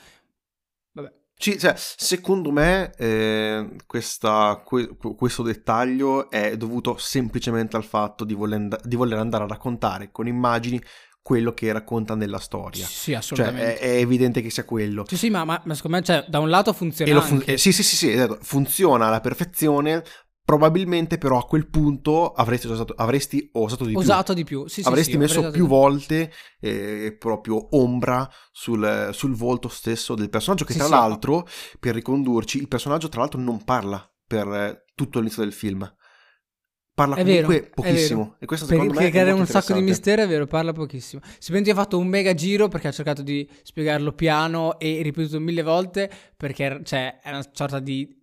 Vabbè. 0.93 1.11
Sì, 1.35 1.59
cioè, 1.59 1.73
secondo 1.77 2.51
me 2.51 2.93
eh, 2.99 3.75
questa, 3.87 4.61
que- 4.67 4.95
questo 5.17 5.43
dettaglio 5.43 6.29
è 6.29 6.59
dovuto 6.59 6.99
semplicemente 6.99 7.77
al 7.77 7.85
fatto 7.85 8.25
di 8.25 8.35
voler, 8.35 8.79
di 8.85 8.95
voler, 8.95 9.17
andare 9.17 9.45
a 9.45 9.47
raccontare 9.47 10.11
con 10.13 10.27
immagini 10.27 10.79
quello 11.23 11.55
che 11.55 11.73
racconta 11.73 12.15
nella 12.15 12.39
storia. 12.39 12.85
Sì, 12.85 13.15
assolutamente. 13.15 13.79
Cioè, 13.79 13.79
è, 13.79 13.97
è 13.97 13.97
evidente 13.97 14.43
che 14.43 14.51
sia 14.51 14.67
quello. 14.67 15.05
Sì, 15.09 15.17
sì, 15.17 15.31
ma, 15.31 15.47
ma, 15.47 15.59
ma 15.65 15.73
secondo 15.73 15.97
me, 15.97 16.03
cioè, 16.03 16.27
da 16.29 16.39
un 16.39 16.51
lato 16.51 16.75
funziona 16.75 17.19
fun- 17.23 17.43
eh, 17.47 17.57
sì, 17.57 17.73
sì, 17.73 17.83
sì, 17.83 17.97
sì, 17.97 18.11
esatto. 18.13 18.41
funziona 18.43 19.07
alla 19.07 19.21
perfezione, 19.21 20.05
Probabilmente 20.45 21.17
però 21.17 21.39
a 21.39 21.47
quel 21.47 21.69
punto 21.69 22.33
avresti 22.33 22.67
osato, 22.67 22.93
avresti 22.99 23.49
osato 23.53 23.87
di 23.87 23.95
osato 23.95 24.35
più. 24.35 24.43
Di 24.43 24.45
più. 24.45 24.69
Sì, 24.69 24.83
avresti 24.85 25.13
sì, 25.13 25.17
messo 25.17 25.51
più 25.51 25.67
volte 25.67 26.31
eh, 26.61 27.17
proprio 27.19 27.75
ombra 27.77 28.29
sul, 28.53 29.09
sul, 29.13 29.35
volto 29.35 29.69
stesso 29.69 30.15
del 30.15 30.29
personaggio 30.29 30.67
che 30.67 30.75
tra 30.75 30.87
l'altro, 30.87 31.47
per 31.81 31.95
ricondurci, 31.95 32.59
il 32.59 32.69
personaggio 32.69 33.09
tra 33.09 33.21
l'altro 33.21 33.41
non 33.41 33.65
parla 33.65 34.07
per 34.27 34.85
tutto 34.95 35.19
l'inizio 35.19 35.43
del 35.43 35.53
film. 35.55 35.91
Parla 36.95 37.17
è 37.17 37.25
comunque 37.25 37.61
vero, 37.61 37.71
pochissimo. 37.75 38.37
E 38.39 38.45
questo 38.45 38.67
secondo 38.67 38.93
perché 38.93 39.07
me 39.07 39.11
crea 39.11 39.35
un 39.35 39.47
sacco 39.47 39.73
di 39.73 39.81
mistero, 39.81 40.23
è 40.23 40.29
vero, 40.29 40.47
parla 40.47 40.73
pochissimo. 40.73 41.23
Sicuramente 41.39 41.71
ha 41.71 41.75
fatto 41.75 41.99
un 41.99 42.07
mega 42.07 42.35
giro 42.35 42.69
perché 42.69 42.89
ha 42.89 42.93
cercato 42.93 43.23
di 43.23 43.49
spiegarlo 43.63 44.13
piano 44.13 44.79
e 44.79 45.01
ripetuto 45.03 45.41
mille 45.41 45.63
volte 45.63 46.11
perché 46.37 46.83
cioè, 46.85 47.19
è 47.21 47.31
una 47.31 47.45
sorta 47.51 47.81
di 47.81 48.23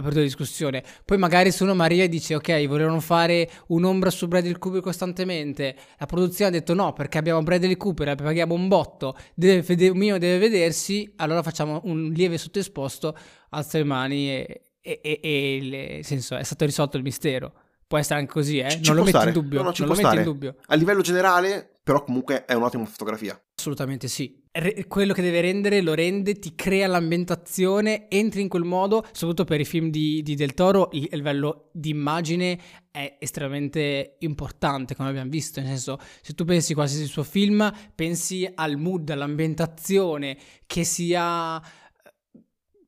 apertura 0.00 0.24
di 0.24 0.28
discussione. 0.28 0.82
Poi 1.04 1.18
magari 1.18 1.50
se 1.50 1.62
uno 1.62 1.74
Maria 1.74 2.08
dice 2.08 2.34
ok, 2.34 2.66
volevano 2.66 3.00
fare 3.00 3.48
un'ombra 3.68 4.10
su 4.10 4.28
Bradley 4.28 4.58
Cooper 4.58 4.80
costantemente, 4.80 5.76
la 5.98 6.06
produzione 6.06 6.50
ha 6.50 6.58
detto 6.58 6.74
no 6.74 6.92
perché 6.92 7.18
abbiamo 7.18 7.42
Bradley 7.42 7.76
Cooper, 7.76 8.14
paghiamo 8.14 8.54
un 8.54 8.68
botto, 8.68 9.16
deve, 9.34 9.62
vede, 9.62 9.94
mio 9.94 10.18
deve 10.18 10.38
vedersi, 10.38 11.12
allora 11.16 11.42
facciamo 11.42 11.80
un 11.84 12.10
lieve 12.10 12.38
sottoesposto, 12.38 13.16
alza 13.50 13.78
le 13.78 13.84
mani 13.84 14.28
e, 14.28 14.62
e, 14.80 15.00
e, 15.02 15.20
e 15.22 15.60
nel 15.62 16.04
senso 16.04 16.36
è 16.36 16.42
stato 16.42 16.64
risolto 16.64 16.96
il 16.96 17.02
mistero. 17.02 17.52
Può 17.86 17.98
essere 17.98 18.20
anche 18.20 18.32
così, 18.32 18.58
eh? 18.58 18.70
Ci, 18.70 18.76
non 18.76 18.84
ci 18.84 18.90
lo 18.92 18.98
metti 18.98 19.10
stare. 19.10 19.26
in 19.30 19.32
dubbio. 19.32 19.58
No, 19.58 19.64
no, 19.64 19.72
non 19.76 19.88
lo 19.88 19.94
metti 19.94 20.16
in 20.16 20.22
dubbio. 20.22 20.54
A 20.66 20.76
livello 20.76 21.00
generale, 21.00 21.80
però 21.82 22.04
comunque 22.04 22.44
è 22.44 22.54
un'ottima 22.54 22.84
fotografia. 22.84 23.36
Assolutamente 23.60 24.08
sì. 24.08 24.38
Re- 24.52 24.86
quello 24.86 25.12
che 25.12 25.20
deve 25.20 25.42
rendere 25.42 25.82
lo 25.82 25.92
rende, 25.92 26.38
ti 26.38 26.54
crea 26.54 26.86
l'ambientazione, 26.86 28.08
entri 28.08 28.40
in 28.40 28.48
quel 28.48 28.64
modo, 28.64 29.04
soprattutto 29.12 29.44
per 29.44 29.60
i 29.60 29.66
film 29.66 29.90
di, 29.90 30.22
di 30.22 30.34
Del 30.34 30.54
Toro, 30.54 30.88
il, 30.92 31.08
livello 31.10 31.68
di 31.72 31.90
immagine 31.90 32.58
è 32.90 33.18
estremamente 33.20 34.16
importante, 34.20 34.96
come 34.96 35.10
abbiamo 35.10 35.28
visto, 35.28 35.60
nel 35.60 35.68
senso, 35.68 35.98
se 36.22 36.32
tu 36.32 36.46
pensi 36.46 36.72
a 36.72 36.76
qualsiasi 36.76 37.04
suo 37.04 37.22
film, 37.22 37.70
pensi 37.94 38.50
al 38.54 38.78
mood, 38.78 39.10
all'ambientazione, 39.10 40.38
che 40.64 40.84
sia 40.84 41.60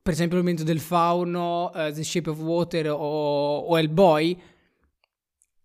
per 0.01 0.11
esempio 0.11 0.37
il 0.37 0.43
momento 0.43 0.63
del 0.63 0.79
fauno, 0.79 1.65
uh, 1.65 1.93
The 1.93 2.03
Shape 2.03 2.31
of 2.31 2.39
Water 2.39 2.89
o, 2.89 3.57
o 3.59 3.77
Hellboy, 3.77 4.37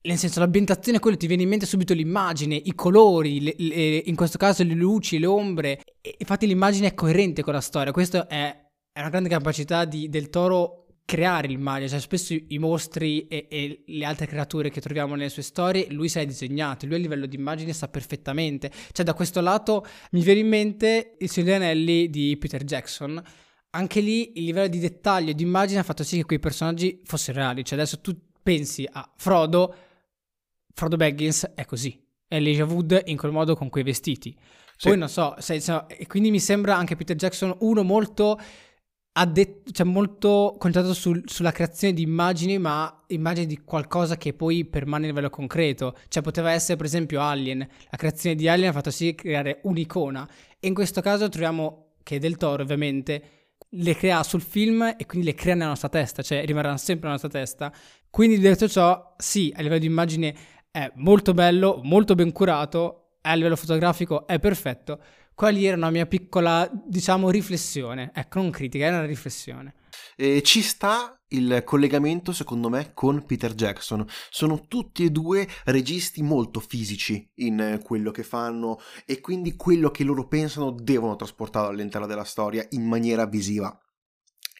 nel 0.02 0.16
senso, 0.16 0.40
l'ambientazione 0.40 0.98
è 0.98 1.00
quello, 1.00 1.16
ti 1.16 1.26
viene 1.26 1.42
in 1.42 1.48
mente 1.48 1.66
subito 1.66 1.92
l'immagine, 1.92 2.54
i 2.54 2.74
colori, 2.74 3.40
le, 3.40 3.54
le, 3.58 3.96
in 4.06 4.14
questo 4.14 4.38
caso 4.38 4.62
le 4.62 4.74
luci, 4.74 5.18
le 5.18 5.26
ombre. 5.26 5.80
E, 6.00 6.14
infatti 6.18 6.46
l'immagine 6.46 6.88
è 6.88 6.94
coerente 6.94 7.42
con 7.42 7.52
la 7.52 7.60
storia. 7.60 7.92
Questa 7.92 8.26
è, 8.26 8.56
è, 8.92 9.00
una 9.00 9.10
grande 9.10 9.28
capacità 9.28 9.84
di, 9.84 10.08
del 10.08 10.30
toro 10.30 10.86
creare 11.04 11.48
l'immagine, 11.48 11.88
cioè 11.88 12.00
spesso 12.00 12.34
i 12.34 12.58
mostri 12.58 13.26
e, 13.28 13.46
e, 13.48 13.82
le 13.86 14.04
altre 14.04 14.26
creature 14.26 14.70
che 14.70 14.80
troviamo 14.80 15.14
nelle 15.14 15.30
sue 15.30 15.42
storie, 15.42 15.86
lui 15.90 16.08
si 16.08 16.18
è 16.18 16.26
disegnato, 16.26 16.84
lui 16.84 16.96
a 16.96 16.98
livello 16.98 17.26
di 17.26 17.36
immagine 17.36 17.72
sa 17.72 17.88
perfettamente. 17.88 18.70
Cioè 18.92 19.04
da 19.04 19.14
questo 19.14 19.40
lato 19.40 19.86
mi 20.12 20.22
viene 20.22 20.40
in 20.40 20.48
mente 20.48 21.16
il 21.18 21.30
Signore 21.30 21.56
Anelli 21.56 22.10
di 22.10 22.36
Peter 22.38 22.62
Jackson, 22.62 23.20
anche 23.70 24.00
lì 24.00 24.38
il 24.38 24.44
livello 24.44 24.68
di 24.68 24.78
dettaglio 24.78 25.30
e 25.30 25.34
di 25.34 25.42
immagine 25.42 25.80
ha 25.80 25.82
fatto 25.82 26.04
sì 26.04 26.18
che 26.18 26.24
quei 26.24 26.38
personaggi 26.38 27.00
fossero 27.04 27.38
reali, 27.38 27.64
cioè 27.64 27.78
adesso 27.78 28.00
tu 28.00 28.14
pensi 28.42 28.86
a 28.90 29.10
Frodo 29.16 29.74
Frodo 30.78 30.94
Baggins 30.96 31.50
è 31.56 31.64
così. 31.64 32.00
È 32.28 32.36
Elijah 32.36 32.64
Wood 32.64 33.02
in 33.06 33.16
quel 33.16 33.32
modo 33.32 33.56
con 33.56 33.68
quei 33.68 33.82
vestiti. 33.82 34.32
Poi 34.80 34.92
sì. 34.92 34.96
non 34.96 35.08
so, 35.08 35.34
se, 35.38 35.58
se, 35.58 35.86
e 35.88 36.06
quindi 36.06 36.30
mi 36.30 36.38
sembra 36.38 36.76
anche 36.76 36.94
Peter 36.94 37.16
Jackson 37.16 37.52
uno 37.62 37.82
molto 37.82 38.38
addetto, 39.10 39.72
cioè 39.72 39.84
molto 39.84 40.54
concentrato 40.56 40.94
sul, 40.94 41.24
sulla 41.26 41.50
creazione 41.50 41.94
di 41.94 42.02
immagini, 42.02 42.58
ma 42.58 43.02
immagini 43.08 43.46
di 43.46 43.58
qualcosa 43.64 44.16
che 44.16 44.34
poi 44.34 44.66
permane 44.66 45.06
a 45.06 45.08
livello 45.08 45.30
concreto. 45.30 45.96
Cioè 46.06 46.22
poteva 46.22 46.52
essere 46.52 46.76
per 46.76 46.86
esempio 46.86 47.22
Alien. 47.22 47.58
La 47.90 47.96
creazione 47.96 48.36
di 48.36 48.46
Alien 48.46 48.68
ha 48.68 48.72
fatto 48.72 48.92
sì 48.92 49.16
creare 49.16 49.58
un'icona. 49.64 50.28
E 50.60 50.68
in 50.68 50.74
questo 50.74 51.00
caso 51.00 51.28
troviamo 51.28 51.94
che 52.04 52.20
Del 52.20 52.36
Toro 52.36 52.62
ovviamente 52.62 53.38
le 53.70 53.96
crea 53.96 54.22
sul 54.22 54.42
film 54.42 54.94
e 54.96 55.06
quindi 55.06 55.26
le 55.26 55.34
crea 55.34 55.54
nella 55.54 55.70
nostra 55.70 55.88
testa, 55.88 56.22
cioè 56.22 56.44
rimarranno 56.44 56.76
sempre 56.76 57.08
nella 57.08 57.20
nostra 57.20 57.28
testa. 57.28 57.72
Quindi 58.08 58.38
detto 58.38 58.68
ciò, 58.68 59.14
sì, 59.18 59.52
a 59.56 59.60
livello 59.60 59.80
di 59.80 59.86
immagine 59.86 60.34
è 60.70 60.90
molto 60.96 61.34
bello, 61.34 61.80
molto 61.82 62.14
ben 62.14 62.32
curato, 62.32 63.16
a 63.22 63.34
livello 63.34 63.56
fotografico 63.56 64.26
è 64.26 64.38
perfetto. 64.38 65.00
Quali 65.34 65.64
era 65.64 65.76
una 65.76 65.90
mia 65.90 66.06
piccola, 66.06 66.68
diciamo, 66.86 67.30
riflessione. 67.30 68.10
Ecco, 68.12 68.40
non 68.40 68.50
critica, 68.50 68.86
era 68.86 68.96
una 68.98 69.06
riflessione. 69.06 69.74
E 70.16 70.42
ci 70.42 70.62
sta 70.62 71.16
il 71.28 71.62
collegamento, 71.64 72.32
secondo 72.32 72.68
me, 72.68 72.92
con 72.92 73.24
Peter 73.24 73.54
Jackson. 73.54 74.04
Sono 74.30 74.66
tutti 74.66 75.04
e 75.04 75.10
due 75.10 75.46
registi 75.64 76.22
molto 76.22 76.58
fisici 76.58 77.30
in 77.36 77.80
quello 77.84 78.10
che 78.10 78.24
fanno 78.24 78.78
e 79.04 79.20
quindi 79.20 79.54
quello 79.54 79.90
che 79.90 80.02
loro 80.02 80.26
pensano 80.26 80.72
devono 80.72 81.14
trasportare 81.14 81.68
all'interno 81.68 82.08
della 82.08 82.24
storia 82.24 82.66
in 82.70 82.84
maniera 82.84 83.24
visiva. 83.26 83.78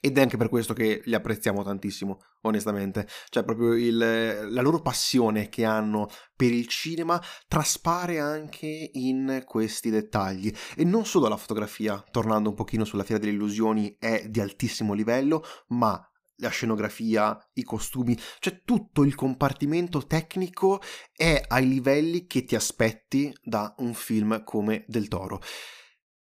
Ed 0.01 0.17
è 0.17 0.21
anche 0.21 0.37
per 0.37 0.49
questo 0.49 0.75
che 0.75 1.01
li 1.05 1.15
apprezziamo 1.15 1.63
tantissimo, 1.63 2.19
onestamente. 2.43 3.07
Cioè, 3.29 3.45
proprio 3.45 3.75
il, 3.75 3.97
la 3.97 4.63
loro 4.63 4.81
passione 4.81 5.49
che 5.49 5.65
hanno 5.65 6.09
per 6.35 6.53
il 6.53 6.67
cinema 6.67 7.21
traspare 7.47 8.19
anche 8.19 8.91
in 8.93 9.43
questi 9.45 9.91
dettagli. 9.91 10.53
E 10.77 10.85
non 10.85 11.05
solo 11.05 11.29
la 11.29 11.37
fotografia, 11.37 12.05
tornando 12.11 12.51
un 12.51 12.55
pochino 12.55 12.85
sulla 12.85 13.05
Fiera 13.05 13.21
delle 13.21 13.33
Illusioni, 13.35 13.97
è 13.99 14.27
di 14.29 14.41
altissimo 14.41 14.93
livello, 14.95 15.45
ma 15.69 16.03
la 16.41 16.51
scenografia, 16.51 17.37
i 17.55 17.63
costumi, 17.63 18.17
cioè 18.39 18.63
tutto 18.65 19.03
il 19.03 19.15
compartimento 19.15 20.07
tecnico 20.07 20.81
è 21.13 21.43
ai 21.47 21.69
livelli 21.69 22.27
che 22.27 22.45
ti 22.45 22.55
aspetti 22.55 23.35
da 23.43 23.75
un 23.79 23.95
film 23.95 24.45
come 24.45 24.85
Del 24.87 25.09
Toro. 25.09 25.41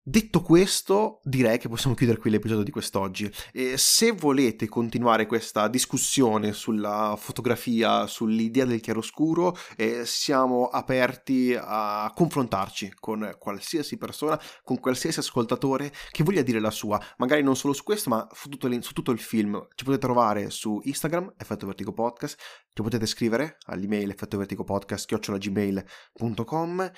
Detto 0.06 0.42
questo, 0.42 1.20
direi 1.22 1.56
che 1.56 1.70
possiamo 1.70 1.96
chiudere 1.96 2.18
qui 2.18 2.28
l'episodio 2.28 2.62
di 2.62 2.70
quest'oggi. 2.70 3.32
E 3.54 3.78
se 3.78 4.12
volete 4.12 4.68
continuare 4.68 5.24
questa 5.24 5.66
discussione 5.66 6.52
sulla 6.52 7.16
fotografia, 7.18 8.06
sull'idea 8.06 8.66
del 8.66 8.82
chiaroscuro, 8.82 9.56
eh, 9.78 10.04
siamo 10.04 10.66
aperti 10.66 11.56
a 11.58 12.12
confrontarci 12.14 12.92
con 13.00 13.34
qualsiasi 13.38 13.96
persona, 13.96 14.38
con 14.62 14.78
qualsiasi 14.78 15.20
ascoltatore 15.20 15.90
che 16.10 16.22
voglia 16.22 16.42
dire 16.42 16.60
la 16.60 16.70
sua, 16.70 17.02
magari 17.16 17.42
non 17.42 17.56
solo 17.56 17.72
su 17.72 17.82
questo, 17.82 18.10
ma 18.10 18.28
su 18.30 18.50
tutto, 18.50 18.68
su 18.82 18.92
tutto 18.92 19.10
il 19.10 19.20
film. 19.20 19.54
Ci 19.74 19.84
potete 19.84 20.02
trovare 20.02 20.50
su 20.50 20.82
Instagram, 20.84 21.32
Effetto 21.38 21.64
Vertigo 21.64 21.94
Podcast, 21.94 22.38
ci 22.74 22.82
potete 22.82 23.06
scrivere 23.06 23.56
all'email 23.68 24.10
effettoverticopodcast.gmail.com 24.10 26.92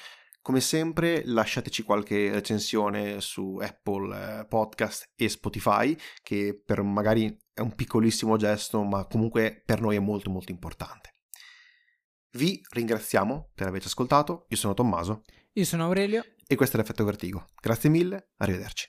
come 0.46 0.60
sempre 0.60 1.22
lasciateci 1.24 1.82
qualche 1.82 2.30
recensione 2.30 3.20
su 3.20 3.58
Apple 3.60 4.42
eh, 4.42 4.46
Podcast 4.46 5.10
e 5.16 5.28
Spotify, 5.28 5.98
che 6.22 6.62
per 6.64 6.82
magari 6.82 7.36
è 7.52 7.62
un 7.62 7.74
piccolissimo 7.74 8.36
gesto, 8.36 8.84
ma 8.84 9.06
comunque 9.06 9.60
per 9.66 9.80
noi 9.80 9.96
è 9.96 9.98
molto 9.98 10.30
molto 10.30 10.52
importante. 10.52 11.14
Vi 12.36 12.60
ringraziamo 12.70 13.50
per 13.56 13.66
averci 13.66 13.88
ascoltato, 13.88 14.46
io 14.48 14.56
sono 14.56 14.74
Tommaso. 14.74 15.24
Io 15.54 15.64
sono 15.64 15.82
Aurelio. 15.82 16.24
E 16.46 16.54
questo 16.54 16.76
è 16.76 16.78
l'effetto 16.78 17.02
Vertigo. 17.02 17.46
Grazie 17.60 17.90
mille, 17.90 18.28
arrivederci. 18.36 18.84